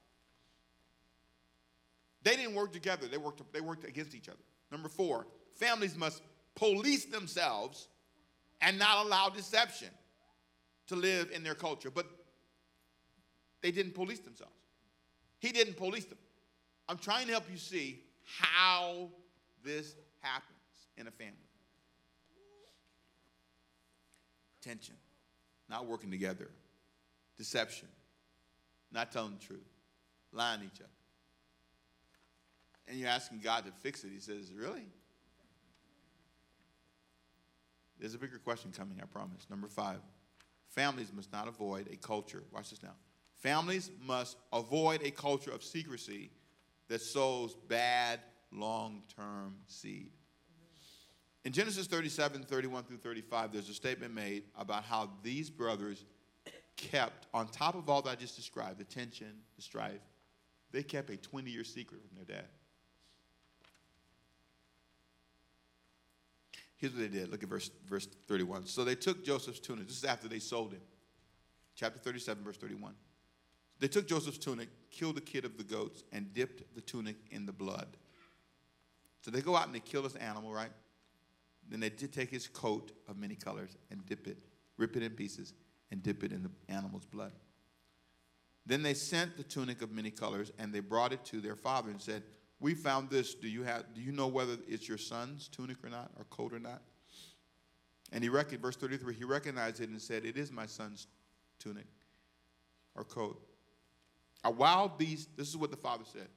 They 2.22 2.36
didn't 2.36 2.56
work 2.56 2.74
together, 2.74 3.08
they 3.08 3.16
worked, 3.16 3.42
they 3.54 3.62
worked 3.62 3.86
against 3.86 4.14
each 4.14 4.28
other. 4.28 4.44
Number 4.70 4.90
four, 4.90 5.28
families 5.54 5.96
must 5.96 6.22
police 6.56 7.06
themselves 7.06 7.88
and 8.60 8.78
not 8.78 9.06
allow 9.06 9.30
deception 9.30 9.92
to 10.88 10.98
live 10.98 11.32
in 11.32 11.42
their 11.42 11.56
culture. 11.56 11.90
But 11.90 12.08
they 13.62 13.72
didn't 13.72 13.94
police 13.94 14.20
themselves. 14.20 14.54
He 15.40 15.52
didn't 15.52 15.78
police 15.78 16.06
them. 16.06 16.18
I'm 16.88 16.98
trying 16.98 17.26
to 17.28 17.32
help 17.32 17.46
you 17.52 17.58
see 17.58 18.02
how 18.24 19.10
this 19.64 19.96
happens 20.22 20.52
in 20.98 21.08
a 21.08 21.12
family. 21.12 21.46
tension, 24.66 24.96
not 25.70 25.86
working 25.86 26.10
together, 26.10 26.50
deception, 27.38 27.88
not 28.92 29.12
telling 29.12 29.34
the 29.40 29.46
truth, 29.46 29.60
lying 30.32 30.60
to 30.62 30.66
each 30.66 30.80
other. 30.80 30.90
And 32.88 33.00
you're 33.00 33.10
asking 33.10 33.40
God 33.40 33.66
to 33.66 33.72
fix 33.72 34.04
it. 34.04 34.12
He 34.14 34.20
says, 34.20 34.52
Really? 34.54 34.88
There's 38.00 38.14
a 38.14 38.18
bigger 38.18 38.40
question 38.40 38.72
coming, 38.76 39.00
I 39.02 39.06
promise. 39.06 39.48
Number 39.50 39.68
five 39.68 40.00
families 40.70 41.14
must 41.16 41.32
not 41.32 41.48
avoid 41.48 41.88
a 41.92 41.96
culture. 41.96 42.44
Watch 42.52 42.72
this 42.72 42.84
now. 42.84 42.96
Families 43.46 43.92
must 44.02 44.38
avoid 44.52 45.04
a 45.04 45.12
culture 45.12 45.52
of 45.52 45.64
secrecy 45.64 46.32
that 46.88 47.00
sows 47.00 47.56
bad 47.68 48.20
long 48.52 49.04
term 49.16 49.58
seed. 49.68 50.10
In 51.44 51.52
Genesis 51.52 51.86
37, 51.86 52.42
31 52.42 52.86
through 52.86 52.98
35, 52.98 53.54
there's 53.54 53.70
a 53.70 53.74
statement 53.76 54.16
made 54.16 54.46
about 54.58 54.84
how 54.84 55.12
these 55.22 55.52
brothers 55.52 56.06
kept, 56.76 57.28
on 57.36 57.48
top 57.48 57.76
of 57.76 57.88
all 57.88 58.02
that 58.02 58.10
I 58.10 58.16
just 58.16 58.36
described, 58.36 58.80
the 58.80 58.84
tension, 58.84 59.34
the 59.56 59.62
strife, 59.62 60.02
they 60.72 60.82
kept 60.82 61.12
a 61.12 61.18
20 61.18 61.52
year 61.52 61.64
secret 61.64 62.02
from 62.02 62.16
their 62.16 62.38
dad. 62.38 62.48
Here's 66.78 66.94
what 66.94 67.02
they 67.02 67.16
did. 67.16 67.30
Look 67.30 67.44
at 67.44 67.50
verse, 67.50 67.70
verse 67.88 68.08
31. 68.28 68.66
So 68.66 68.84
they 68.84 68.96
took 68.96 69.24
Joseph's 69.24 69.60
tunic. 69.60 69.86
This 69.86 69.98
is 69.98 70.04
after 70.04 70.28
they 70.28 70.40
sold 70.40 70.74
him. 70.74 70.82
Chapter 71.76 72.00
37, 72.00 72.44
verse 72.44 72.58
31. 72.58 72.96
They 73.80 73.88
took 73.88 74.08
Joseph's 74.08 74.38
tunic, 74.38 74.70
killed 74.90 75.16
the 75.16 75.22
kid 75.22 75.46
of 75.46 75.58
the 75.58 75.64
goats, 75.64 76.04
and 76.12 76.34
dipped 76.34 76.76
the 76.76 76.82
tunic 76.82 77.18
in 77.32 77.46
the 77.46 77.52
blood. 77.52 77.88
So 79.22 79.32
they 79.32 79.42
go 79.42 79.56
out 79.56 79.66
and 79.66 79.76
they 79.76 79.80
kill 79.80 80.04
this 80.04 80.16
animal, 80.16 80.54
right? 80.54 80.72
Then 81.70 81.80
they 81.80 81.90
did 81.90 82.14
take 82.14 82.30
his 82.30 82.48
coat 82.48 82.92
of 83.08 83.18
many 83.18 83.36
colors 83.36 83.76
and 83.90 84.06
dip 84.06 84.28
it, 84.28 84.38
rip 84.78 84.96
it 84.96 85.04
in 85.04 85.12
pieces, 85.12 85.54
and 85.92 86.02
dip 86.02 86.24
it 86.24 86.32
in 86.32 86.44
the 86.44 86.52
animal's 86.74 87.06
blood. 87.06 87.34
Then 88.66 88.82
they 88.82 88.94
sent 88.94 89.38
the 89.38 89.44
tunic 89.44 89.82
of 89.82 89.92
many 89.92 90.12
colors, 90.12 90.52
and 90.58 90.74
they 90.74 90.80
brought 90.80 91.12
it 91.12 91.24
to 91.26 91.42
their 91.42 91.56
father 91.56 91.90
and 91.90 92.02
said, 92.02 92.24
"We 92.60 92.74
found 92.74 93.10
this. 93.10 93.36
Do 93.36 93.48
you 93.48 93.64
have? 93.64 93.94
Do 93.94 94.02
you 94.02 94.12
know 94.12 94.28
whether 94.28 94.58
it's 94.68 94.88
your 94.88 94.98
son's 94.98 95.48
tunic 95.48 95.84
or 95.84 95.90
not, 95.90 96.12
or 96.18 96.26
coat 96.26 96.54
or 96.54 96.60
not?" 96.60 96.82
And 98.12 98.24
he 98.24 98.30
recognized, 98.30 98.62
verse 98.62 98.76
33, 98.76 99.16
he 99.16 99.24
recognized 99.24 99.82
it 99.82 99.90
and 99.90 100.02
said, 100.02 100.26
It 100.26 100.38
is 100.38 100.52
my 100.52 100.66
son's 100.66 101.08
tunic 101.60 101.88
or 102.96 103.04
coat. 103.04 103.42
A 104.46 104.52
wild 104.52 105.00
beast, 105.00 105.30
this 105.36 105.50
is 105.50 105.58
what 105.58 105.72
the 105.72 105.78
father 105.78 106.04
said, 106.06 106.28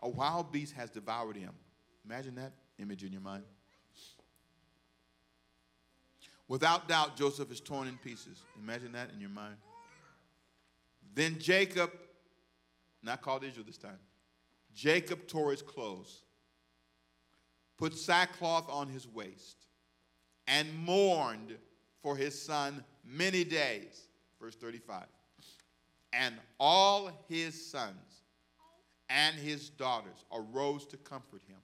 a 0.00 0.08
wild 0.08 0.52
beast 0.52 0.74
has 0.74 0.90
devoured 0.90 1.36
him. 1.36 1.52
Imagine 2.04 2.34
that 2.34 2.52
image 2.78 3.02
in 3.02 3.10
your 3.10 3.22
mind. 3.22 3.42
Without 6.46 6.88
doubt, 6.88 7.16
Joseph 7.16 7.50
is 7.50 7.58
torn 7.58 7.88
in 7.88 7.96
pieces. 7.96 8.42
Imagine 8.62 8.92
that 8.92 9.10
in 9.14 9.20
your 9.20 9.30
mind. 9.30 9.56
Then 11.14 11.38
Jacob, 11.38 11.90
not 13.02 13.22
called 13.22 13.44
Israel 13.44 13.64
this 13.66 13.78
time, 13.78 13.98
Jacob 14.74 15.26
tore 15.26 15.50
his 15.50 15.62
clothes, 15.62 16.20
put 17.78 17.96
sackcloth 17.96 18.68
on 18.68 18.88
his 18.88 19.08
waist, 19.08 19.56
and 20.46 20.68
mourned 20.84 21.56
for 22.02 22.14
his 22.14 22.38
son 22.40 22.84
many 23.06 23.42
days. 23.42 24.08
Verse 24.38 24.54
35. 24.54 25.04
And 26.20 26.36
all 26.60 27.10
his 27.28 27.70
sons 27.70 28.22
and 29.08 29.36
his 29.36 29.70
daughters 29.70 30.24
arose 30.32 30.86
to 30.86 30.96
comfort 30.96 31.42
him. 31.48 31.58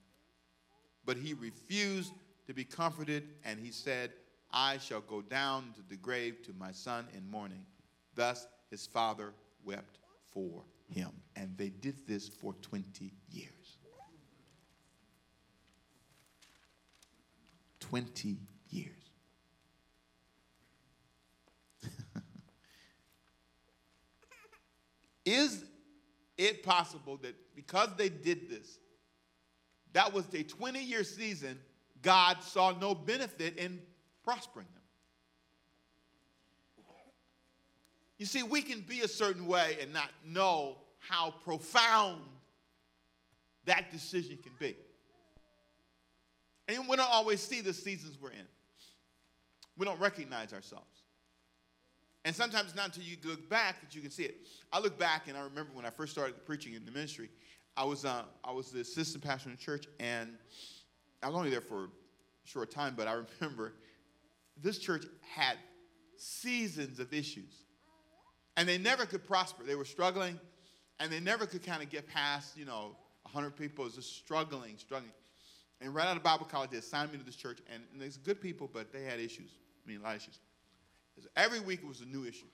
But 1.05 1.17
he 1.17 1.33
refused 1.33 2.13
to 2.47 2.53
be 2.53 2.63
comforted, 2.63 3.29
and 3.45 3.59
he 3.59 3.71
said, 3.71 4.11
I 4.53 4.77
shall 4.77 5.01
go 5.01 5.21
down 5.21 5.73
to 5.75 5.81
the 5.89 5.95
grave 5.95 6.43
to 6.43 6.53
my 6.59 6.71
son 6.71 7.07
in 7.15 7.29
mourning. 7.29 7.65
Thus 8.15 8.47
his 8.69 8.85
father 8.85 9.33
wept 9.63 9.99
for 10.31 10.63
him. 10.89 11.11
And 11.35 11.57
they 11.57 11.69
did 11.69 12.07
this 12.07 12.27
for 12.27 12.53
20 12.61 13.11
years. 13.29 13.77
20 17.79 18.37
years. 18.69 19.00
Is 25.25 25.63
it 26.37 26.63
possible 26.63 27.17
that 27.17 27.35
because 27.55 27.89
they 27.97 28.09
did 28.09 28.49
this, 28.49 28.79
that 29.93 30.13
was 30.13 30.25
a 30.33 30.43
20 30.43 30.81
year 30.81 31.03
season, 31.03 31.59
God 32.01 32.37
saw 32.41 32.71
no 32.71 32.95
benefit 32.95 33.57
in 33.57 33.79
prospering 34.23 34.67
them? 34.73 34.81
You 38.17 38.27
see, 38.27 38.43
we 38.43 38.61
can 38.61 38.81
be 38.81 39.01
a 39.01 39.07
certain 39.07 39.47
way 39.47 39.77
and 39.81 39.91
not 39.91 40.09
know 40.23 40.77
how 40.99 41.33
profound 41.43 42.21
that 43.65 43.91
decision 43.91 44.37
can 44.41 44.51
be. 44.59 44.75
And 46.67 46.87
we 46.87 46.95
don't 46.95 47.09
always 47.11 47.41
see 47.41 47.61
the 47.61 47.73
seasons 47.73 48.19
we're 48.21 48.29
in. 48.29 48.47
We 49.75 49.85
don't 49.85 49.99
recognize 49.99 50.53
ourselves. 50.53 51.00
And 52.23 52.35
sometimes 52.35 52.75
not 52.75 52.85
until 52.85 53.03
you 53.03 53.17
look 53.23 53.49
back 53.49 53.81
that 53.81 53.95
you 53.95 54.01
can 54.01 54.11
see 54.11 54.23
it. 54.23 54.35
I 54.71 54.79
look 54.79 54.99
back 54.99 55.27
and 55.27 55.35
I 55.35 55.41
remember 55.41 55.71
when 55.73 55.85
I 55.85 55.89
first 55.89 56.11
started 56.11 56.45
preaching 56.45 56.73
in 56.73 56.85
the 56.85 56.91
ministry, 56.91 57.29
I 57.75 57.83
was, 57.83 58.05
uh, 58.05 58.23
I 58.43 58.51
was 58.51 58.71
the 58.71 58.81
assistant 58.81 59.23
pastor 59.23 59.49
in 59.49 59.55
the 59.55 59.61
church, 59.61 59.85
and 59.99 60.29
I 61.23 61.27
was 61.27 61.35
only 61.35 61.49
there 61.49 61.61
for 61.61 61.85
a 61.85 61.89
short 62.43 62.69
time, 62.69 62.93
but 62.95 63.07
I 63.07 63.13
remember 63.39 63.73
this 64.61 64.77
church 64.77 65.05
had 65.21 65.57
seasons 66.17 66.99
of 66.99 67.13
issues. 67.13 67.63
And 68.57 68.67
they 68.67 68.77
never 68.77 69.05
could 69.05 69.25
prosper. 69.25 69.63
They 69.63 69.75
were 69.75 69.85
struggling, 69.85 70.39
and 70.99 71.11
they 71.11 71.19
never 71.19 71.45
could 71.45 71.63
kind 71.63 71.81
of 71.81 71.89
get 71.89 72.07
past, 72.07 72.57
you 72.57 72.65
know, 72.65 72.95
100 73.23 73.55
people. 73.55 73.87
Just 73.89 74.17
struggling, 74.17 74.77
struggling. 74.77 75.13
And 75.79 75.95
right 75.95 76.05
out 76.05 76.17
of 76.17 76.23
Bible 76.23 76.45
college, 76.45 76.69
they 76.69 76.77
assigned 76.77 77.11
me 77.11 77.17
to 77.17 77.23
this 77.23 77.35
church, 77.35 77.59
and, 77.73 77.81
and 77.91 78.01
there's 78.01 78.17
good 78.17 78.41
people, 78.41 78.69
but 78.71 78.91
they 78.91 79.03
had 79.03 79.19
issues. 79.19 79.51
I 79.83 79.89
mean, 79.89 80.01
a 80.01 80.03
lot 80.03 80.15
of 80.15 80.21
issues. 80.21 80.39
Every 81.35 81.59
week 81.59 81.79
it 81.83 81.87
was 81.87 82.01
a 82.01 82.05
new 82.05 82.25
issue. 82.25 82.47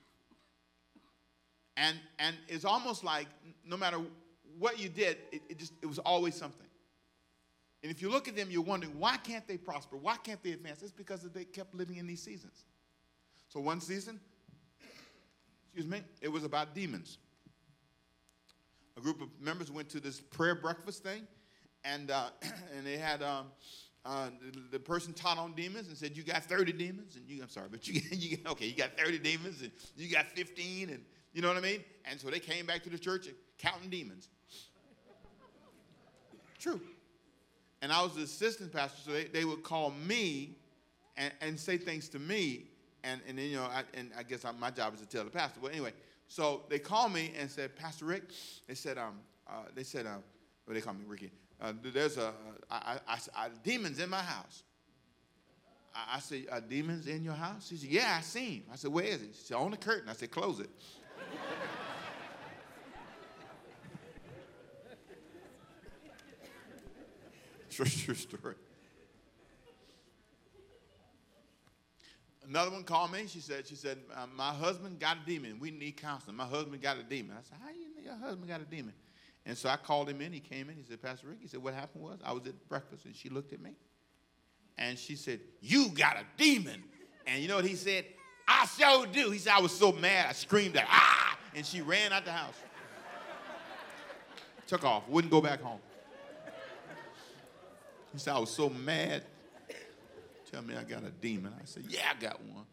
And, 1.76 1.98
and 2.20 2.36
it's 2.48 2.66
almost 2.66 3.04
like 3.04 3.28
no 3.66 3.78
matter 3.78 4.00
what 4.58 4.80
you 4.80 4.90
did, 4.90 5.18
it, 5.32 5.42
it 5.50 5.60
just 5.60 5.74
it 5.82 5.86
was 5.86 6.00
always 6.00 6.36
something. 6.36 6.68
And 7.84 7.92
if 7.92 8.02
you 8.02 8.10
look 8.10 8.28
at 8.28 8.36
them, 8.36 8.48
you're 8.50 8.64
wondering, 8.64 8.98
why 8.98 9.18
can't 9.18 9.48
they 9.48 9.58
prosper? 9.58 9.98
Why 9.98 10.18
can't 10.18 10.42
they 10.42 10.52
advance? 10.52 10.82
It's 10.82 10.92
because 10.92 11.22
they 11.22 11.46
kept 11.46 11.76
living 11.76 11.98
in 11.98 12.08
these 12.08 12.22
seasons. 12.22 12.66
So 13.50 13.60
one 13.60 13.80
season, 13.80 14.20
excuse 15.66 15.86
me, 15.86 16.02
it 16.22 16.30
was 16.30 16.44
about 16.44 16.74
demons. 16.74 17.20
A 18.98 19.02
group 19.02 19.22
of 19.22 19.30
members 19.40 19.72
went 19.72 19.90
to 19.90 20.00
this 20.00 20.20
prayer 20.20 20.56
breakfast 20.56 21.04
thing, 21.04 21.28
and, 21.86 22.10
uh, 22.10 22.30
and 22.76 22.86
they 22.86 22.98
had 22.98 23.22
um, 23.22 23.46
uh, 24.06 24.30
the, 24.72 24.80
person 24.80 25.14
taught 25.14 25.38
on 25.38 25.54
demons 25.54 25.90
and 25.90 25.98
said, 25.98 26.16
You 26.16 26.24
got 26.24 26.44
30 26.44 26.72
demons, 26.74 27.16
and 27.16 27.28
you, 27.28 27.42
I'm 27.42 27.50
sorry, 27.50 27.68
but 27.70 27.88
you, 27.90 28.02
you 28.12 28.38
okay, 28.48 28.66
you 28.66 28.76
got 28.76 28.98
30 28.98 29.20
demons, 29.20 29.62
and 29.62 29.72
you 29.98 30.10
got 30.10 30.28
15, 30.28 30.90
and 30.90 31.04
you 31.34 31.42
know 31.42 31.50
what 31.50 31.58
I 31.58 31.62
mean? 31.62 31.84
And 32.06 32.20
so 32.20 32.30
they 32.30 32.40
came 32.40 32.66
back 32.66 32.84
to 32.84 32.90
the 32.90 32.98
church 32.98 33.28
counting 33.58 33.90
demons. 33.90 34.30
True. 36.58 36.80
And 37.82 37.92
I 37.92 38.02
was 38.02 38.16
the 38.16 38.24
assistant 38.24 38.72
pastor, 38.72 38.98
so 39.06 39.12
they, 39.12 39.26
they 39.26 39.46
would 39.46 39.62
call 39.62 39.92
me 39.92 40.56
and, 41.16 41.32
and 41.42 41.60
say 41.60 41.78
things 41.78 42.10
to 42.10 42.20
me, 42.20 42.66
and, 43.04 43.22
and 43.28 43.38
then, 43.38 43.46
you 43.50 43.58
know, 43.58 43.64
I, 43.64 43.84
and 43.94 44.12
I 44.18 44.24
guess 44.24 44.46
I, 44.46 44.52
my 44.52 44.72
job 44.72 44.94
is 44.94 45.02
to 45.02 45.06
tell 45.06 45.24
the 45.24 45.30
pastor. 45.30 45.60
But 45.62 45.74
anyway, 45.74 45.94
so 46.28 46.62
they 46.70 46.80
called 46.80 47.14
me 47.14 47.34
and 47.38 47.52
said, 47.52 47.76
Pastor 47.76 48.06
Rick, 48.06 48.24
they 48.68 48.74
said, 48.74 48.98
um, 48.98 49.20
uh, 49.48 49.64
they 49.76 49.84
said, 49.84 50.06
um, 50.06 50.24
what 50.66 50.74
they 50.74 50.82
call 50.82 50.94
me, 50.94 51.04
Ricky 51.08 51.32
uh, 51.60 51.74
there's 51.82 52.18
a, 52.18 52.34
demons 53.64 54.00
in 54.00 54.10
my 54.10 54.22
house. 54.22 54.64
I, 55.96 56.18
I 56.18 56.20
said, 56.20 56.46
are 56.52 56.62
demons 56.62 57.08
in 57.08 57.24
your 57.24 57.34
house? 57.34 57.70
He 57.70 57.78
said, 57.78 57.90
yeah, 57.90 58.16
I 58.18 58.22
seen 58.22 58.62
him. 58.62 58.64
I 58.72 58.76
said, 58.76 58.92
where 58.92 59.06
is 59.06 59.22
he? 59.22 59.28
She 59.28 59.46
said, 59.46 59.58
on 59.58 59.72
the 59.72 59.78
curtain. 59.78 60.10
I 60.10 60.14
said, 60.14 60.30
close 60.30 60.60
it. 60.60 60.70
true, 67.86 67.86
story. 68.16 68.56
Another 72.48 72.72
one 72.72 72.84
called 72.84 73.12
me. 73.12 73.26
She 73.28 73.40
said, 73.40 73.68
she 73.68 73.76
said, 73.76 73.98
uh, 74.16 74.26
my 74.36 74.52
husband 74.52 75.00
got 75.00 75.18
a 75.24 75.26
demon. 75.26 75.60
We 75.60 75.72
need 75.72 75.98
counseling. 75.98 76.38
My 76.38 76.46
husband 76.46 76.82
got 76.82 76.98
a 76.98 77.04
demon. 77.04 77.36
I 77.38 77.42
said, 77.44 77.58
how 77.62 77.70
you 77.70 77.88
your 78.04 78.16
husband 78.16 78.48
got 78.48 78.62
a 78.62 78.66
demon? 78.66 78.94
And 79.48 79.58
so 79.58 79.70
I 79.70 79.78
called 79.78 80.10
him 80.10 80.20
in. 80.20 80.34
He 80.34 80.42
came 80.42 80.70
in. 80.70 80.76
He 80.76 80.84
said, 80.84 81.02
Pastor 81.02 81.28
Rick, 81.28 81.38
he 81.42 81.48
said, 81.48 81.64
what 81.64 81.74
happened 81.74 82.04
was 82.04 82.20
I 82.24 82.34
was 82.34 82.46
at 82.46 82.68
breakfast 82.68 83.06
and 83.06 83.16
she 83.16 83.30
looked 83.30 83.54
at 83.54 83.62
me 83.62 83.72
and 84.78 85.00
she 85.00 85.16
said, 85.16 85.40
You 85.62 85.88
got 85.90 86.18
a 86.18 86.26
demon. 86.38 86.84
And 87.26 87.42
you 87.42 87.48
know 87.48 87.56
what 87.56 87.66
he 87.66 87.76
said? 87.76 88.06
I 88.46 88.66
sure 88.66 89.08
do. 89.08 89.32
He 89.32 89.40
said, 89.40 89.54
I 89.54 89.62
was 89.62 89.72
so 89.72 89.94
mad. 89.94 90.28
I 90.30 90.34
screamed 90.34 90.76
at 90.76 90.86
ah, 90.90 91.38
and 91.56 91.66
she 91.66 91.82
ran 91.82 92.12
out 92.12 92.26
the 92.26 92.32
house. 92.34 92.56
Took 94.68 94.84
off, 94.84 95.08
wouldn't 95.08 95.32
go 95.32 95.40
back 95.40 95.62
home. 95.62 95.80
He 98.12 98.20
said, 98.20 98.36
I 98.36 98.40
was 98.40 98.50
so 98.50 98.70
mad. 98.70 99.24
Tell 100.52 100.62
me 100.62 100.76
I 100.76 100.84
got 100.84 101.04
a 101.04 101.10
demon. 101.10 101.54
I 101.58 101.64
said, 101.64 101.86
Yeah, 101.88 102.02
I 102.12 102.22
got 102.22 102.42
one. 102.44 102.66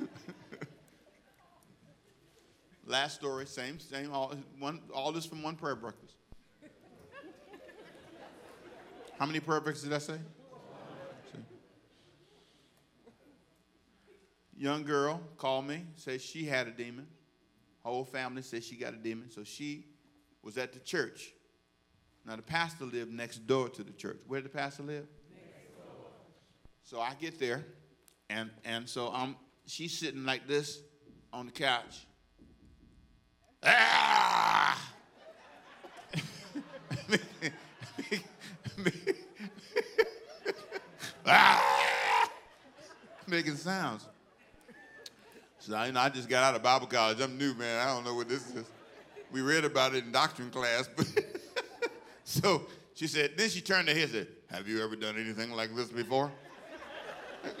Last 2.86 3.16
story, 3.16 3.46
same, 3.46 3.80
same, 3.80 4.12
all, 4.12 4.32
one, 4.60 4.80
all 4.94 5.10
this 5.10 5.26
from 5.26 5.42
one 5.42 5.56
prayer 5.56 5.74
breakfast. 5.74 6.14
How 9.18 9.26
many 9.26 9.40
prayer 9.40 9.60
breakfasts 9.60 9.84
did 9.84 9.92
I 9.92 9.98
say? 9.98 10.18
Young 14.56 14.84
girl 14.84 15.20
called 15.36 15.66
me, 15.66 15.84
said 15.96 16.20
she 16.22 16.44
had 16.44 16.68
a 16.68 16.70
demon. 16.70 17.06
Whole 17.82 18.04
family 18.04 18.42
said 18.42 18.62
she 18.62 18.76
got 18.76 18.94
a 18.94 18.96
demon. 18.96 19.30
So 19.30 19.42
she 19.42 19.86
was 20.42 20.56
at 20.56 20.72
the 20.72 20.78
church. 20.78 21.32
Now 22.24 22.36
the 22.36 22.42
pastor 22.42 22.84
lived 22.84 23.12
next 23.12 23.46
door 23.46 23.68
to 23.68 23.82
the 23.82 23.92
church. 23.92 24.18
Where 24.26 24.40
did 24.40 24.50
the 24.50 24.56
pastor 24.56 24.84
live? 24.84 25.06
So 26.82 27.00
I 27.00 27.14
get 27.20 27.40
there, 27.40 27.66
and 28.30 28.48
and 28.64 28.88
so 28.88 29.10
I'm 29.12 29.34
she's 29.66 29.98
sitting 29.98 30.24
like 30.24 30.46
this 30.46 30.80
on 31.32 31.46
the 31.46 31.52
couch, 31.52 32.06
Ah! 33.62 34.92
ah! 41.26 42.30
Making 43.26 43.56
sounds. 43.56 44.06
So 45.58 45.82
you 45.82 45.92
know, 45.92 46.00
I 46.00 46.08
just 46.10 46.28
got 46.28 46.44
out 46.44 46.54
of 46.54 46.62
Bible 46.62 46.86
college. 46.86 47.20
I'm 47.20 47.36
new, 47.36 47.52
man. 47.54 47.84
I 47.84 47.92
don't 47.92 48.04
know 48.04 48.14
what 48.14 48.28
this 48.28 48.54
is. 48.54 48.64
We 49.32 49.40
read 49.40 49.64
about 49.64 49.96
it 49.96 50.04
in 50.04 50.12
doctrine 50.12 50.50
class, 50.50 50.88
so 52.24 52.66
she 52.94 53.08
said. 53.08 53.32
Then 53.36 53.48
she 53.48 53.60
turned 53.60 53.88
to 53.88 53.92
him 53.92 54.02
and 54.02 54.10
said, 54.12 54.28
"Have 54.50 54.68
you 54.68 54.80
ever 54.84 54.94
done 54.94 55.16
anything 55.18 55.50
like 55.50 55.74
this 55.74 55.88
before?" 55.88 56.30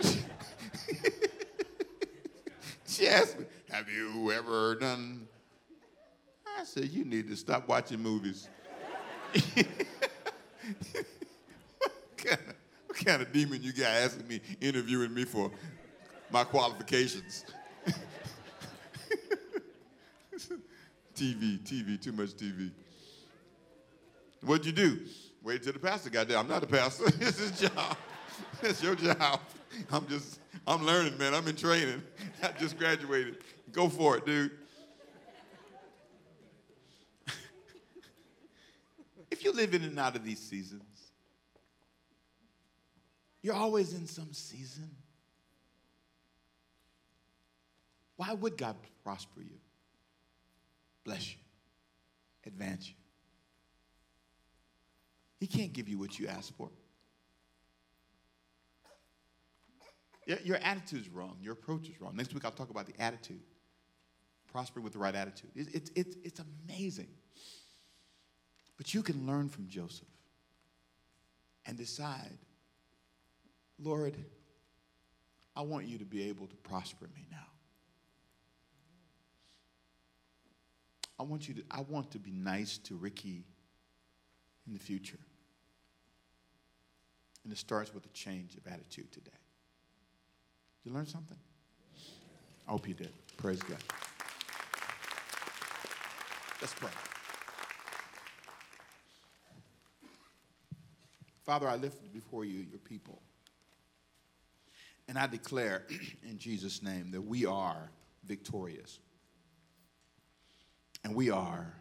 she 2.86 3.08
asked 3.08 3.40
me, 3.40 3.46
"Have 3.70 3.90
you 3.90 4.30
ever 4.30 4.76
done 4.76 5.26
I 6.58 6.64
said, 6.64 6.88
You 6.88 7.04
need 7.04 7.28
to 7.28 7.36
stop 7.36 7.68
watching 7.68 8.00
movies. 8.00 8.48
what, 9.32 9.66
kind 12.16 12.38
of, 12.40 12.54
what 12.86 13.04
kind 13.04 13.22
of 13.22 13.32
demon 13.32 13.62
you 13.62 13.72
got 13.72 13.90
asking 13.90 14.26
me, 14.26 14.40
interviewing 14.60 15.12
me 15.12 15.24
for 15.24 15.50
my 16.30 16.44
qualifications? 16.44 17.44
TV, 21.14 21.58
TV, 21.60 22.00
too 22.00 22.12
much 22.12 22.30
TV. 22.30 22.70
What'd 24.42 24.66
you 24.66 24.72
do? 24.72 25.00
Wait 25.42 25.62
till 25.62 25.72
the 25.72 25.78
pastor 25.78 26.10
got 26.10 26.28
there. 26.28 26.38
I'm 26.38 26.48
not 26.48 26.62
a 26.62 26.66
pastor. 26.66 27.06
it's 27.20 27.38
his 27.38 27.60
job. 27.60 27.96
It's 28.62 28.82
your 28.82 28.94
job. 28.94 29.40
I'm 29.90 30.06
just, 30.08 30.40
I'm 30.66 30.84
learning, 30.84 31.16
man. 31.18 31.34
I'm 31.34 31.46
in 31.48 31.56
training. 31.56 32.02
I 32.42 32.50
just 32.58 32.78
graduated. 32.78 33.38
Go 33.72 33.88
for 33.88 34.16
it, 34.16 34.26
dude. 34.26 34.50
You 39.46 39.52
live 39.52 39.74
in 39.74 39.84
and 39.84 39.98
out 39.98 40.16
of 40.16 40.24
these 40.24 40.40
seasons. 40.40 40.82
You're 43.42 43.54
always 43.54 43.94
in 43.94 44.06
some 44.06 44.32
season. 44.32 44.90
Why 48.16 48.32
would 48.32 48.56
God 48.56 48.74
prosper 49.04 49.40
you? 49.40 49.58
Bless 51.04 51.30
you, 51.30 51.38
advance 52.44 52.88
you. 52.88 52.94
He 55.38 55.46
can't 55.46 55.72
give 55.72 55.88
you 55.88 55.98
what 55.98 56.18
you 56.18 56.26
ask 56.26 56.52
for. 56.56 56.70
Your 60.42 60.56
attitude 60.56 61.02
is 61.02 61.08
wrong. 61.08 61.36
Your 61.40 61.52
approach 61.52 61.88
is 61.88 62.00
wrong. 62.00 62.16
Next 62.16 62.34
week, 62.34 62.44
I'll 62.44 62.50
talk 62.50 62.70
about 62.70 62.86
the 62.86 63.00
attitude. 63.00 63.42
Prosper 64.50 64.80
with 64.80 64.94
the 64.94 64.98
right 64.98 65.14
attitude. 65.14 65.50
It's, 65.54 65.90
it's, 65.94 66.16
it's 66.24 66.40
amazing. 66.40 67.06
But 68.76 68.92
you 68.92 69.02
can 69.02 69.26
learn 69.26 69.48
from 69.48 69.68
Joseph 69.68 70.08
and 71.64 71.76
decide, 71.76 72.38
Lord, 73.82 74.14
I 75.54 75.62
want 75.62 75.86
you 75.86 75.98
to 75.98 76.04
be 76.04 76.28
able 76.28 76.46
to 76.46 76.56
prosper 76.56 77.06
me 77.14 77.26
now. 77.30 77.38
I 81.18 81.22
want 81.22 81.48
you 81.48 81.54
to, 81.54 81.62
I 81.70 81.80
want 81.80 82.10
to 82.10 82.18
be 82.18 82.30
nice 82.30 82.78
to 82.78 82.94
Ricky 82.94 83.44
in 84.66 84.74
the 84.74 84.78
future. 84.78 85.18
And 87.44 87.52
it 87.52 87.58
starts 87.58 87.94
with 87.94 88.04
a 88.04 88.10
change 88.10 88.56
of 88.56 88.66
attitude 88.66 89.10
today. 89.12 89.30
Did 90.82 90.90
you 90.90 90.96
learn 90.96 91.06
something? 91.06 91.38
I 92.66 92.72
hope 92.72 92.86
you 92.88 92.94
did. 92.94 93.12
Praise 93.36 93.62
God. 93.62 93.78
Let's 96.60 96.74
pray. 96.74 96.90
Father, 101.46 101.68
I 101.68 101.76
lift 101.76 102.12
before 102.12 102.44
you 102.44 102.66
your 102.68 102.80
people. 102.80 103.22
And 105.06 105.16
I 105.16 105.28
declare 105.28 105.84
in 106.28 106.38
Jesus' 106.38 106.82
name 106.82 107.12
that 107.12 107.22
we 107.22 107.46
are 107.46 107.90
victorious. 108.24 108.98
And 111.04 111.14
we 111.14 111.30
are 111.30 111.72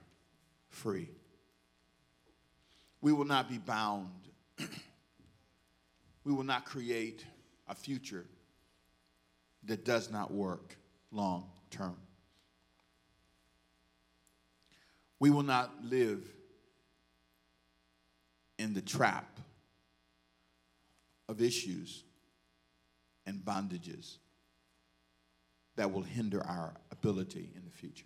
free. 0.69 1.09
We 3.01 3.11
will 3.11 3.25
not 3.25 3.49
be 3.49 3.57
bound. 3.57 4.11
we 6.23 6.31
will 6.31 6.43
not 6.43 6.65
create 6.65 7.25
a 7.67 7.73
future 7.73 8.27
that 9.63 9.83
does 9.83 10.11
not 10.11 10.31
work 10.31 10.77
long 11.11 11.49
term. 11.71 11.97
We 15.19 15.31
will 15.31 15.43
not 15.43 15.71
live 15.83 16.23
in 18.59 18.75
the 18.75 18.81
trap 18.81 19.39
of 21.27 21.41
issues 21.41 22.03
and 23.25 23.39
bondages 23.39 24.17
that 25.75 25.91
will 25.91 26.03
hinder 26.03 26.45
our 26.45 26.75
ability 26.91 27.51
in 27.55 27.65
the 27.65 27.71
future. 27.71 28.05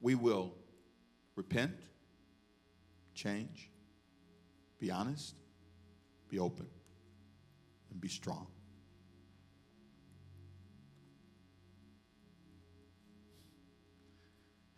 We 0.00 0.14
will 0.14 0.52
repent, 1.36 1.80
change, 3.14 3.70
be 4.78 4.90
honest, 4.90 5.34
be 6.28 6.38
open, 6.38 6.66
and 7.90 8.00
be 8.00 8.08
strong. 8.08 8.46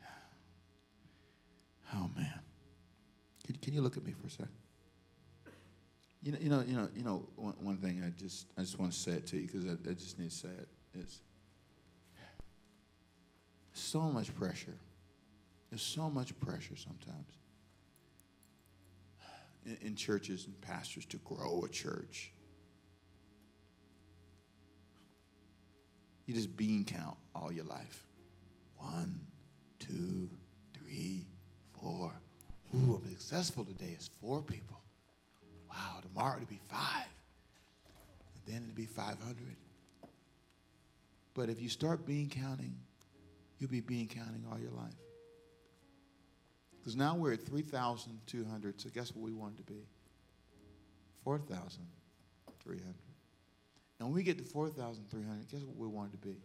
Oh 1.94 2.10
man. 2.14 2.40
Can, 3.46 3.56
can 3.56 3.72
you 3.72 3.80
look 3.80 3.96
at 3.96 4.04
me 4.04 4.12
for 4.12 4.26
a 4.26 4.30
second? 4.30 4.50
You 6.26 6.32
know, 6.32 6.38
you 6.40 6.50
know, 6.50 6.64
you 6.66 6.76
know, 6.76 6.88
you 6.96 7.04
know. 7.04 7.28
One, 7.36 7.54
one 7.60 7.76
thing 7.76 8.02
I 8.04 8.10
just, 8.20 8.48
I 8.58 8.62
just 8.62 8.80
want 8.80 8.90
to 8.90 8.98
say 8.98 9.12
it 9.12 9.28
to 9.28 9.36
you 9.36 9.46
because 9.46 9.64
I, 9.64 9.74
I 9.88 9.94
just 9.94 10.18
need 10.18 10.30
to 10.30 10.36
say 10.36 10.48
it 10.48 10.68
is 10.98 11.20
so 13.72 14.00
much 14.00 14.34
pressure. 14.34 14.74
There's 15.70 15.82
so 15.82 16.10
much 16.10 16.36
pressure 16.40 16.74
sometimes 16.74 17.30
in, 19.64 19.78
in 19.82 19.94
churches 19.94 20.46
and 20.46 20.60
pastors 20.62 21.06
to 21.06 21.16
grow 21.18 21.62
a 21.64 21.68
church. 21.68 22.32
You 26.26 26.34
just 26.34 26.56
bean 26.56 26.84
count 26.84 27.16
all 27.36 27.52
your 27.52 27.66
life. 27.66 28.04
One, 28.78 29.20
two, 29.78 30.28
three, 30.74 31.24
four. 31.80 32.10
Ooh, 32.74 33.00
I'm 33.00 33.10
successful 33.10 33.64
today. 33.64 33.92
It's 33.94 34.10
four 34.20 34.42
people. 34.42 34.80
Wow, 35.76 36.00
tomorrow 36.00 36.36
it'll 36.36 36.48
be 36.48 36.60
five. 36.70 37.06
And 38.34 38.54
then 38.54 38.62
it'll 38.62 38.74
be 38.74 38.86
500. 38.86 39.18
But 41.34 41.50
if 41.50 41.60
you 41.60 41.68
start 41.68 42.06
bean 42.06 42.30
counting, 42.30 42.74
you'll 43.58 43.70
be 43.70 43.82
bean 43.82 44.08
counting 44.08 44.44
all 44.50 44.58
your 44.58 44.70
life. 44.70 44.94
Because 46.78 46.96
now 46.96 47.14
we're 47.14 47.34
at 47.34 47.42
3,200, 47.42 48.80
so 48.80 48.88
guess 48.94 49.14
what 49.14 49.22
we 49.22 49.32
wanted 49.32 49.58
to 49.58 49.64
be? 49.64 49.86
4,300. 51.24 52.94
And 53.98 54.08
when 54.08 54.14
we 54.14 54.22
get 54.22 54.38
to 54.38 54.44
4,300, 54.44 55.50
guess 55.50 55.60
what 55.62 55.76
we 55.76 55.88
wanted 55.88 56.12
to 56.12 56.18
be? 56.18 56.36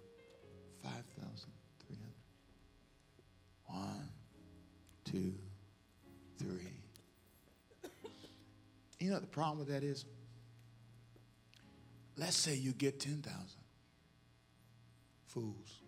5,300. 0.83 2.11
One, 3.67 4.09
two, 5.05 5.33
three. 6.37 6.80
You 9.01 9.09
know 9.09 9.15
what 9.15 9.23
the 9.23 9.27
problem 9.29 9.57
with 9.57 9.69
that 9.69 9.83
is? 9.83 10.05
Let's 12.17 12.35
say 12.35 12.53
you 12.53 12.71
get 12.71 12.99
10,000. 12.99 13.25
Fools. 15.25 15.81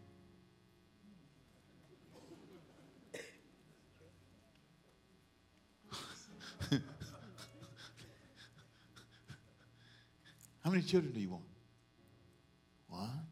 How 10.63 10.71
many 10.71 10.81
children 10.81 11.13
do 11.13 11.19
you 11.19 11.29
want? 11.29 11.43
One. 12.87 13.27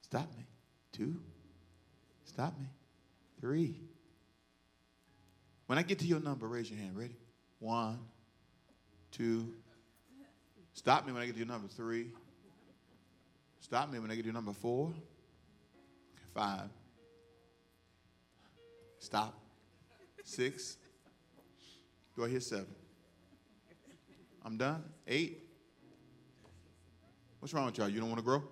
Stop 0.00 0.34
me. 0.38 0.46
Two. 0.92 1.20
Stop 2.24 2.58
me. 2.58 2.64
Three. 3.42 3.78
When 5.66 5.76
I 5.76 5.82
get 5.82 5.98
to 5.98 6.06
your 6.06 6.20
number, 6.20 6.48
raise 6.48 6.70
your 6.70 6.78
hand. 6.80 6.96
Ready? 6.96 7.16
One, 7.58 7.98
two. 9.10 9.54
Stop 10.72 11.06
me 11.06 11.12
when 11.12 11.22
I 11.22 11.26
get 11.26 11.32
to 11.32 11.38
your 11.38 11.48
number 11.48 11.68
three. 11.68 12.08
Stop 13.60 13.90
me 13.90 13.98
when 13.98 14.10
I 14.10 14.14
get 14.14 14.22
to 14.22 14.26
your 14.26 14.34
number 14.34 14.52
four. 14.52 14.92
Five. 16.34 16.70
Stop. 18.98 19.34
Six. 20.24 20.76
Do 22.16 22.24
I 22.24 22.28
hear 22.28 22.40
seven? 22.40 22.66
I'm 24.44 24.56
done. 24.56 24.82
Eight. 25.06 25.48
What's 27.40 27.54
wrong 27.54 27.66
with 27.66 27.78
y'all? 27.78 27.88
You 27.88 28.00
don't 28.00 28.08
want 28.08 28.18
to 28.18 28.24
grow? 28.24 28.42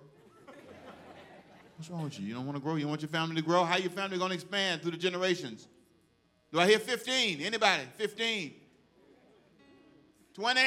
What's 1.77 1.89
wrong 1.91 2.03
with 2.03 2.19
you? 2.19 2.25
You 2.25 2.33
don't 2.33 2.45
want 2.45 2.57
to 2.57 2.61
grow? 2.61 2.75
You 2.75 2.87
want 2.87 3.01
your 3.01 3.09
family 3.09 3.35
to 3.35 3.41
grow? 3.41 3.63
How 3.63 3.77
your 3.77 3.91
family 3.91 4.17
going 4.17 4.29
to 4.29 4.35
expand 4.35 4.81
through 4.81 4.91
the 4.91 4.97
generations? 4.97 5.67
Do 6.51 6.59
I 6.59 6.67
hear 6.67 6.79
15? 6.79 7.41
Anybody? 7.41 7.83
15? 7.97 8.53
20? 10.37 10.61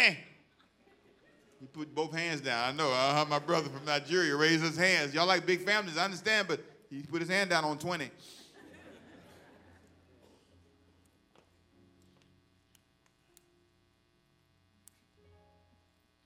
He 1.61 1.67
put 1.73 1.95
both 1.95 2.13
hands 2.13 2.41
down. 2.41 2.75
I 2.75 2.77
know. 2.77 2.91
Uh, 2.91 3.25
my 3.31 3.39
brother 3.39 3.69
from 3.69 3.85
Nigeria 3.85 4.35
raised 4.35 4.65
his 4.65 4.77
hands. 4.77 5.15
Y'all 5.15 5.29
like 5.29 5.47
big 5.47 5.65
families, 5.65 5.97
I 5.97 6.07
understand, 6.07 6.49
but 6.49 6.61
he 6.91 7.03
put 7.03 7.21
his 7.21 7.31
hand 7.31 7.51
down 7.51 7.65
on 7.65 7.79
20. 7.79 8.11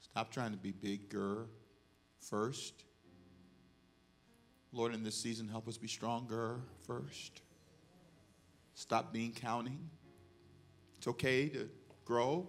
Stop 0.01 0.33
trying 0.33 0.53
to 0.53 0.57
be 0.57 0.71
bigger 0.71 1.45
first. 2.21 2.85
Lord, 4.73 4.95
in 4.95 5.03
this 5.03 5.17
season, 5.17 5.49
help 5.49 5.69
us 5.69 5.77
be 5.77 5.89
stronger 5.89 6.61
first. 6.87 7.43
Stop 8.73 9.13
being 9.13 9.33
counting. 9.33 9.91
It's 10.97 11.09
okay 11.09 11.51
to 11.51 11.69
grow. 12.07 12.49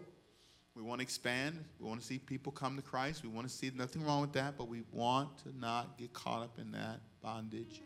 We 0.76 0.82
want 0.82 0.99
to 0.99 1.03
expand. 1.03 1.63
We 1.80 1.88
want 1.88 2.01
to 2.01 2.05
see 2.05 2.19
people 2.19 2.51
come 2.51 2.76
to 2.76 2.82
Christ. 2.82 3.23
We 3.23 3.30
want 3.30 3.47
to 3.47 3.53
see 3.53 3.71
nothing 3.73 4.03
wrong 4.03 4.21
with 4.21 4.34
that, 4.34 4.57
but 4.57 4.67
we 4.67 4.84
want 4.91 5.38
to 5.39 5.57
not 5.57 5.97
get 5.97 6.11
caught 6.11 6.43
up 6.43 6.59
in 6.59 6.71
that 6.73 6.99
bondage. 7.21 7.82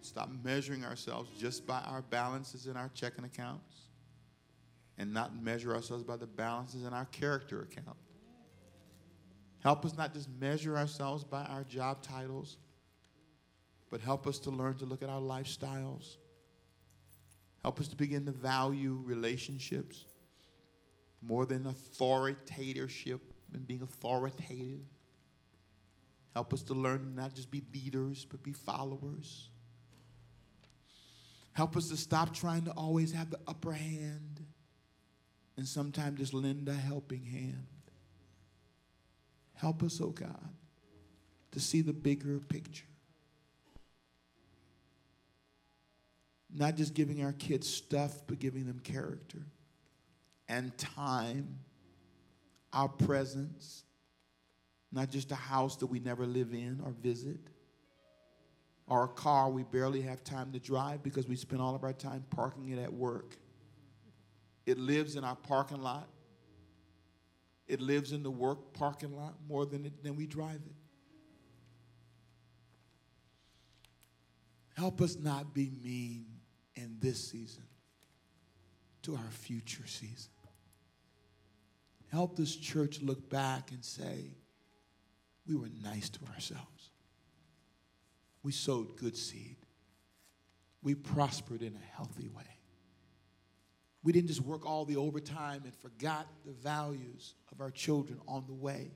Stop 0.00 0.30
measuring 0.44 0.84
ourselves 0.84 1.30
just 1.38 1.66
by 1.66 1.80
our 1.80 2.02
balances 2.02 2.66
in 2.66 2.76
our 2.76 2.90
checking 2.94 3.24
accounts 3.24 3.82
and 4.98 5.12
not 5.12 5.34
measure 5.40 5.74
ourselves 5.74 6.04
by 6.04 6.16
the 6.16 6.26
balances 6.26 6.84
in 6.84 6.92
our 6.92 7.06
character 7.06 7.62
account. 7.62 7.96
Help 9.62 9.84
us 9.84 9.96
not 9.96 10.12
just 10.12 10.28
measure 10.40 10.76
ourselves 10.76 11.24
by 11.24 11.44
our 11.44 11.64
job 11.64 12.02
titles, 12.02 12.56
but 13.90 14.00
help 14.00 14.26
us 14.26 14.38
to 14.40 14.50
learn 14.50 14.74
to 14.74 14.84
look 14.84 15.02
at 15.02 15.08
our 15.08 15.20
lifestyles 15.20 16.16
Help 17.62 17.78
us 17.80 17.88
to 17.88 17.96
begin 17.96 18.26
to 18.26 18.32
value 18.32 19.00
relationships 19.04 20.04
more 21.22 21.46
than 21.46 21.64
authoritatorship 21.64 23.20
and 23.54 23.66
being 23.66 23.82
authoritative. 23.82 24.80
Help 26.34 26.52
us 26.52 26.62
to 26.64 26.74
learn 26.74 27.14
not 27.14 27.34
just 27.34 27.50
be 27.50 27.62
leaders, 27.72 28.26
but 28.28 28.42
be 28.42 28.52
followers. 28.52 29.50
Help 31.52 31.76
us 31.76 31.88
to 31.88 31.96
stop 31.96 32.34
trying 32.34 32.64
to 32.64 32.70
always 32.72 33.12
have 33.12 33.30
the 33.30 33.38
upper 33.46 33.72
hand 33.72 34.44
and 35.56 35.68
sometimes 35.68 36.18
just 36.18 36.32
lend 36.32 36.68
a 36.68 36.74
helping 36.74 37.24
hand. 37.24 37.66
Help 39.54 39.82
us, 39.82 40.00
oh 40.00 40.08
God, 40.10 40.48
to 41.52 41.60
see 41.60 41.82
the 41.82 41.92
bigger 41.92 42.40
picture. 42.40 42.86
Not 46.54 46.76
just 46.76 46.94
giving 46.94 47.22
our 47.24 47.32
kids 47.32 47.68
stuff, 47.68 48.22
but 48.26 48.38
giving 48.38 48.66
them 48.66 48.80
character 48.80 49.42
and 50.52 50.76
time, 50.76 51.58
our 52.74 52.88
presence, 52.88 53.84
not 54.92 55.10
just 55.10 55.32
a 55.32 55.34
house 55.34 55.76
that 55.76 55.86
we 55.86 55.98
never 55.98 56.26
live 56.26 56.52
in 56.52 56.78
or 56.84 56.90
visit, 56.90 57.38
or 58.86 59.04
a 59.04 59.08
car 59.08 59.48
we 59.48 59.62
barely 59.62 60.02
have 60.02 60.22
time 60.22 60.52
to 60.52 60.58
drive 60.58 61.02
because 61.02 61.26
we 61.26 61.36
spend 61.36 61.62
all 61.62 61.74
of 61.74 61.84
our 61.84 61.94
time 61.94 62.22
parking 62.28 62.68
it 62.68 62.78
at 62.78 62.92
work. 62.92 63.34
It 64.66 64.78
lives 64.78 65.16
in 65.16 65.24
our 65.24 65.36
parking 65.36 65.80
lot. 65.80 66.06
It 67.66 67.80
lives 67.80 68.12
in 68.12 68.22
the 68.22 68.30
work 68.30 68.74
parking 68.74 69.16
lot 69.16 69.34
more 69.48 69.64
than, 69.64 69.86
it, 69.86 70.04
than 70.04 70.16
we 70.16 70.26
drive 70.26 70.60
it. 70.66 70.74
Help 74.76 75.00
us 75.00 75.16
not 75.16 75.54
be 75.54 75.70
mean 75.82 76.26
in 76.76 76.96
this 77.00 77.30
season 77.30 77.64
to 79.02 79.14
our 79.14 79.30
future 79.30 79.86
season. 79.86 80.30
Help 82.12 82.36
this 82.36 82.54
church 82.54 83.00
look 83.00 83.30
back 83.30 83.70
and 83.70 83.82
say, 83.82 84.36
we 85.46 85.56
were 85.56 85.70
nice 85.82 86.10
to 86.10 86.20
ourselves. 86.34 86.90
We 88.42 88.52
sowed 88.52 88.98
good 88.98 89.16
seed. 89.16 89.56
We 90.82 90.94
prospered 90.94 91.62
in 91.62 91.74
a 91.74 91.96
healthy 91.96 92.28
way. 92.28 92.58
We 94.02 94.12
didn't 94.12 94.28
just 94.28 94.42
work 94.42 94.66
all 94.66 94.84
the 94.84 94.96
overtime 94.96 95.62
and 95.64 95.74
forgot 95.76 96.26
the 96.44 96.52
values 96.52 97.34
of 97.50 97.62
our 97.62 97.70
children 97.70 98.20
on 98.28 98.44
the 98.46 98.52
way. 98.52 98.90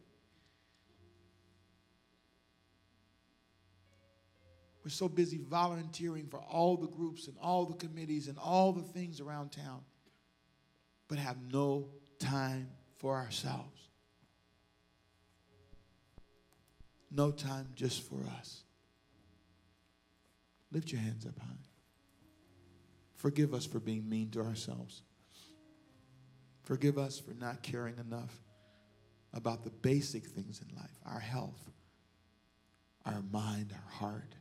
We're 4.85 4.91
so 4.91 5.09
busy 5.09 5.39
volunteering 5.39 6.27
for 6.27 6.41
all 6.41 6.77
the 6.77 6.89
groups 6.89 7.29
and 7.29 7.37
all 7.41 7.65
the 7.65 7.75
committees 7.75 8.29
and 8.29 8.37
all 8.37 8.73
the 8.73 8.83
things 8.83 9.21
around 9.21 9.53
town, 9.53 9.81
but 11.09 11.19
have 11.19 11.39
no 11.51 11.89
time 12.19 12.69
for 12.99 13.17
ourselves. 13.17 13.89
No 17.11 17.31
time 17.31 17.69
just 17.75 18.03
for 18.03 18.19
us. 18.39 18.63
Lift 20.73 20.93
your 20.93 21.01
hands 21.01 21.25
up 21.27 21.39
high. 21.39 21.47
Forgive 23.15 23.55
us 23.55 23.65
for 23.65 23.81
being 23.81 24.09
mean 24.09 24.31
to 24.31 24.41
ourselves. 24.41 25.03
Forgive 26.65 26.99
us 26.99 27.19
for 27.19 27.33
not 27.33 27.63
caring 27.63 27.97
enough 27.99 28.35
about 29.33 29.63
the 29.65 29.71
basic 29.71 30.27
things 30.27 30.61
in 30.61 30.77
life 30.77 30.91
our 31.05 31.21
health, 31.21 31.71
our 33.05 33.23
mind, 33.31 33.73
our 33.73 33.91
heart. 33.91 34.35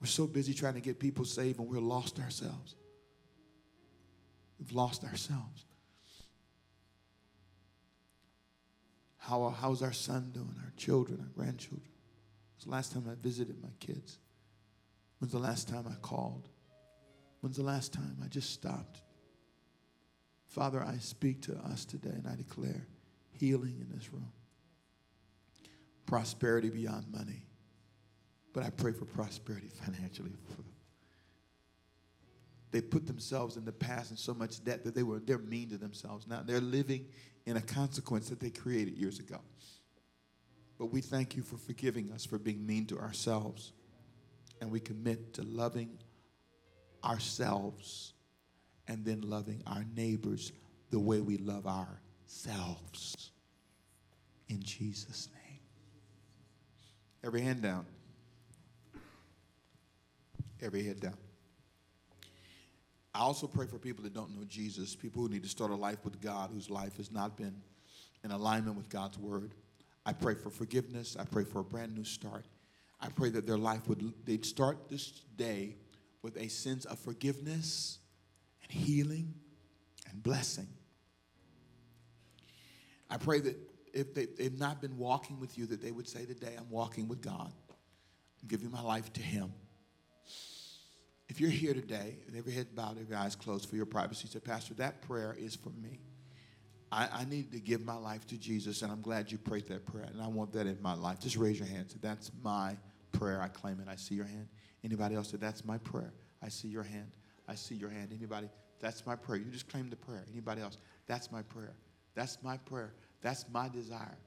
We're 0.00 0.06
so 0.06 0.26
busy 0.26 0.52
trying 0.52 0.74
to 0.74 0.80
get 0.80 0.98
people 0.98 1.24
saved 1.24 1.58
and 1.58 1.68
we're 1.68 1.80
lost 1.80 2.20
ourselves. 2.20 2.74
We've 4.58 4.72
lost 4.72 5.02
ourselves. 5.02 5.64
How, 9.28 9.48
how's 9.58 9.82
our 9.82 9.92
son 9.92 10.30
doing, 10.34 10.54
our 10.62 10.72
children, 10.76 11.18
our 11.20 11.30
grandchildren? 11.34 11.88
When's 12.54 12.64
the 12.64 12.70
last 12.70 12.92
time 12.92 13.04
I 13.10 13.14
visited 13.22 13.60
my 13.62 13.70
kids? 13.80 14.18
When's 15.18 15.32
the 15.32 15.38
last 15.38 15.66
time 15.66 15.86
I 15.90 15.94
called? 16.02 16.48
When's 17.40 17.56
the 17.56 17.62
last 17.62 17.92
time 17.94 18.18
I 18.22 18.28
just 18.28 18.50
stopped? 18.50 19.00
Father, 20.46 20.82
I 20.82 20.98
speak 20.98 21.40
to 21.42 21.56
us 21.56 21.86
today 21.86 22.10
and 22.10 22.26
I 22.26 22.36
declare 22.36 22.86
healing 23.32 23.78
in 23.80 23.96
this 23.96 24.12
room, 24.12 24.30
prosperity 26.06 26.68
beyond 26.68 27.06
money. 27.10 27.46
But 28.52 28.62
I 28.62 28.70
pray 28.70 28.92
for 28.92 29.06
prosperity 29.06 29.68
financially 29.84 30.32
for. 30.48 30.62
They 32.74 32.80
put 32.80 33.06
themselves 33.06 33.56
in 33.56 33.64
the 33.64 33.70
past 33.70 34.10
in 34.10 34.16
so 34.16 34.34
much 34.34 34.64
debt 34.64 34.82
that 34.82 34.96
they 34.96 35.04
were 35.04 35.20
they're 35.20 35.38
mean 35.38 35.68
to 35.68 35.76
themselves. 35.76 36.26
Now 36.26 36.42
they're 36.44 36.60
living 36.60 37.06
in 37.46 37.56
a 37.56 37.60
consequence 37.60 38.28
that 38.30 38.40
they 38.40 38.50
created 38.50 38.98
years 38.98 39.20
ago. 39.20 39.38
But 40.76 40.86
we 40.86 41.00
thank 41.00 41.36
you 41.36 41.44
for 41.44 41.56
forgiving 41.56 42.10
us 42.10 42.24
for 42.24 42.36
being 42.36 42.66
mean 42.66 42.86
to 42.86 42.98
ourselves. 42.98 43.70
And 44.60 44.72
we 44.72 44.80
commit 44.80 45.34
to 45.34 45.42
loving 45.42 46.00
ourselves 47.04 48.14
and 48.88 49.04
then 49.04 49.20
loving 49.20 49.62
our 49.68 49.84
neighbors 49.94 50.50
the 50.90 50.98
way 50.98 51.20
we 51.20 51.36
love 51.36 51.68
ourselves. 51.68 53.30
In 54.48 54.60
Jesus' 54.60 55.28
name. 55.32 55.60
Every 57.22 57.42
hand 57.42 57.62
down. 57.62 57.86
Every 60.60 60.82
head 60.82 60.98
down. 60.98 61.14
I 63.14 63.20
also 63.20 63.46
pray 63.46 63.66
for 63.66 63.78
people 63.78 64.02
that 64.04 64.12
don't 64.12 64.36
know 64.36 64.44
Jesus, 64.44 64.96
people 64.96 65.22
who 65.22 65.28
need 65.28 65.44
to 65.44 65.48
start 65.48 65.70
a 65.70 65.76
life 65.76 66.04
with 66.04 66.20
God, 66.20 66.50
whose 66.52 66.68
life 66.68 66.96
has 66.96 67.12
not 67.12 67.36
been 67.36 67.54
in 68.24 68.32
alignment 68.32 68.76
with 68.76 68.88
God's 68.88 69.18
word. 69.18 69.54
I 70.04 70.12
pray 70.12 70.34
for 70.34 70.50
forgiveness. 70.50 71.16
I 71.18 71.24
pray 71.24 71.44
for 71.44 71.60
a 71.60 71.64
brand 71.64 71.94
new 71.94 72.04
start. 72.04 72.46
I 73.00 73.08
pray 73.08 73.30
that 73.30 73.46
their 73.46 73.58
life 73.58 73.88
would, 73.88 74.12
they'd 74.24 74.44
start 74.44 74.88
this 74.88 75.22
day 75.36 75.76
with 76.22 76.36
a 76.36 76.48
sense 76.48 76.86
of 76.86 76.98
forgiveness 76.98 77.98
and 78.62 78.72
healing 78.72 79.34
and 80.10 80.22
blessing. 80.22 80.66
I 83.08 83.16
pray 83.18 83.40
that 83.40 83.56
if 83.92 84.12
they, 84.12 84.26
they've 84.26 84.58
not 84.58 84.80
been 84.80 84.98
walking 84.98 85.38
with 85.38 85.56
you, 85.56 85.66
that 85.66 85.80
they 85.80 85.92
would 85.92 86.08
say 86.08 86.24
today, 86.24 86.54
I'm 86.58 86.70
walking 86.70 87.06
with 87.06 87.20
God. 87.20 87.52
I'm 88.42 88.48
giving 88.48 88.72
my 88.72 88.82
life 88.82 89.12
to 89.12 89.22
Him. 89.22 89.52
If 91.28 91.40
you're 91.40 91.50
here 91.50 91.74
today, 91.74 92.18
and 92.26 92.36
every 92.36 92.52
head 92.52 92.74
bowed, 92.74 93.00
every 93.00 93.16
eyes 93.16 93.34
closed 93.34 93.68
for 93.68 93.76
your 93.76 93.86
privacy, 93.86 94.28
say, 94.28 94.40
Pastor, 94.40 94.74
that 94.74 95.00
prayer 95.02 95.34
is 95.38 95.56
for 95.56 95.70
me. 95.70 96.00
I, 96.92 97.08
I 97.12 97.24
need 97.24 97.50
to 97.52 97.60
give 97.60 97.84
my 97.84 97.96
life 97.96 98.26
to 98.28 98.36
Jesus, 98.36 98.82
and 98.82 98.92
I'm 98.92 99.00
glad 99.00 99.32
you 99.32 99.38
prayed 99.38 99.66
that 99.68 99.86
prayer, 99.86 100.06
and 100.12 100.20
I 100.20 100.28
want 100.28 100.52
that 100.52 100.66
in 100.66 100.80
my 100.82 100.94
life. 100.94 101.20
Just 101.20 101.36
raise 101.36 101.58
your 101.58 101.66
hand. 101.66 101.90
Say, 101.90 101.96
that's 102.00 102.30
my 102.42 102.76
prayer. 103.12 103.40
I 103.40 103.48
claim 103.48 103.80
it. 103.80 103.88
I 103.88 103.96
see 103.96 104.14
your 104.14 104.26
hand. 104.26 104.48
Anybody 104.84 105.14
else 105.14 105.30
say, 105.30 105.38
that's 105.38 105.64
my 105.64 105.78
prayer. 105.78 106.12
I 106.42 106.48
see 106.48 106.68
your 106.68 106.82
hand. 106.82 107.10
I 107.48 107.54
see 107.54 107.74
your 107.74 107.90
hand. 107.90 108.10
Anybody? 108.14 108.48
That's 108.80 109.06
my 109.06 109.16
prayer. 109.16 109.38
You 109.38 109.50
just 109.50 109.68
claim 109.68 109.88
the 109.88 109.96
prayer. 109.96 110.24
Anybody 110.30 110.60
else? 110.60 110.76
That's 111.06 111.32
my 111.32 111.42
prayer. 111.42 111.74
That's 112.14 112.38
my 112.42 112.58
prayer. 112.58 112.92
That's 113.22 113.46
my 113.50 113.68
desire. 113.70 114.18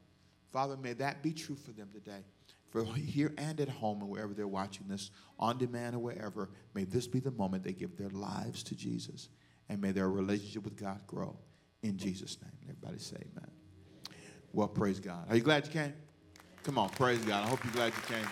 Father, 0.52 0.76
may 0.78 0.94
that 0.94 1.22
be 1.22 1.32
true 1.32 1.56
for 1.56 1.72
them 1.72 1.90
today 1.94 2.24
for 2.70 2.84
here 2.84 3.34
and 3.38 3.60
at 3.60 3.70
home 3.70 4.02
and 4.02 4.10
wherever 4.10 4.34
they're 4.34 4.48
watching 4.48 4.88
this, 4.88 5.12
on 5.40 5.58
demand 5.58 5.96
or 5.96 6.00
wherever, 6.00 6.50
may 6.74 6.84
this 6.84 7.08
be 7.08 7.20
the 7.20 7.32
moment 7.32 7.64
they 7.64 7.74
give 7.74 7.98
their 7.98 8.10
lives 8.10 8.64
to 8.64 8.76
Jesus. 8.76 9.30
And 9.70 9.82
may 9.82 9.92
their 9.92 10.10
relationship 10.10 10.64
with 10.64 10.76
God 10.78 11.02
grow. 11.08 11.38
In 11.84 11.98
Jesus' 11.98 12.38
name. 12.42 12.52
Everybody 12.64 13.00
say 13.00 13.18
amen. 13.18 13.52
Well, 14.54 14.68
praise 14.68 15.00
God. 15.00 15.30
Are 15.30 15.36
you 15.36 15.42
glad 15.42 15.66
you 15.66 15.72
came? 15.72 15.94
Come 16.64 16.78
on, 16.78 16.90
praise 16.90 17.20
God. 17.20 17.46
I 17.46 17.50
hope 17.50 17.64
you're 17.64 17.74
glad 17.74 17.94
you 17.94 18.16
came. 18.16 18.28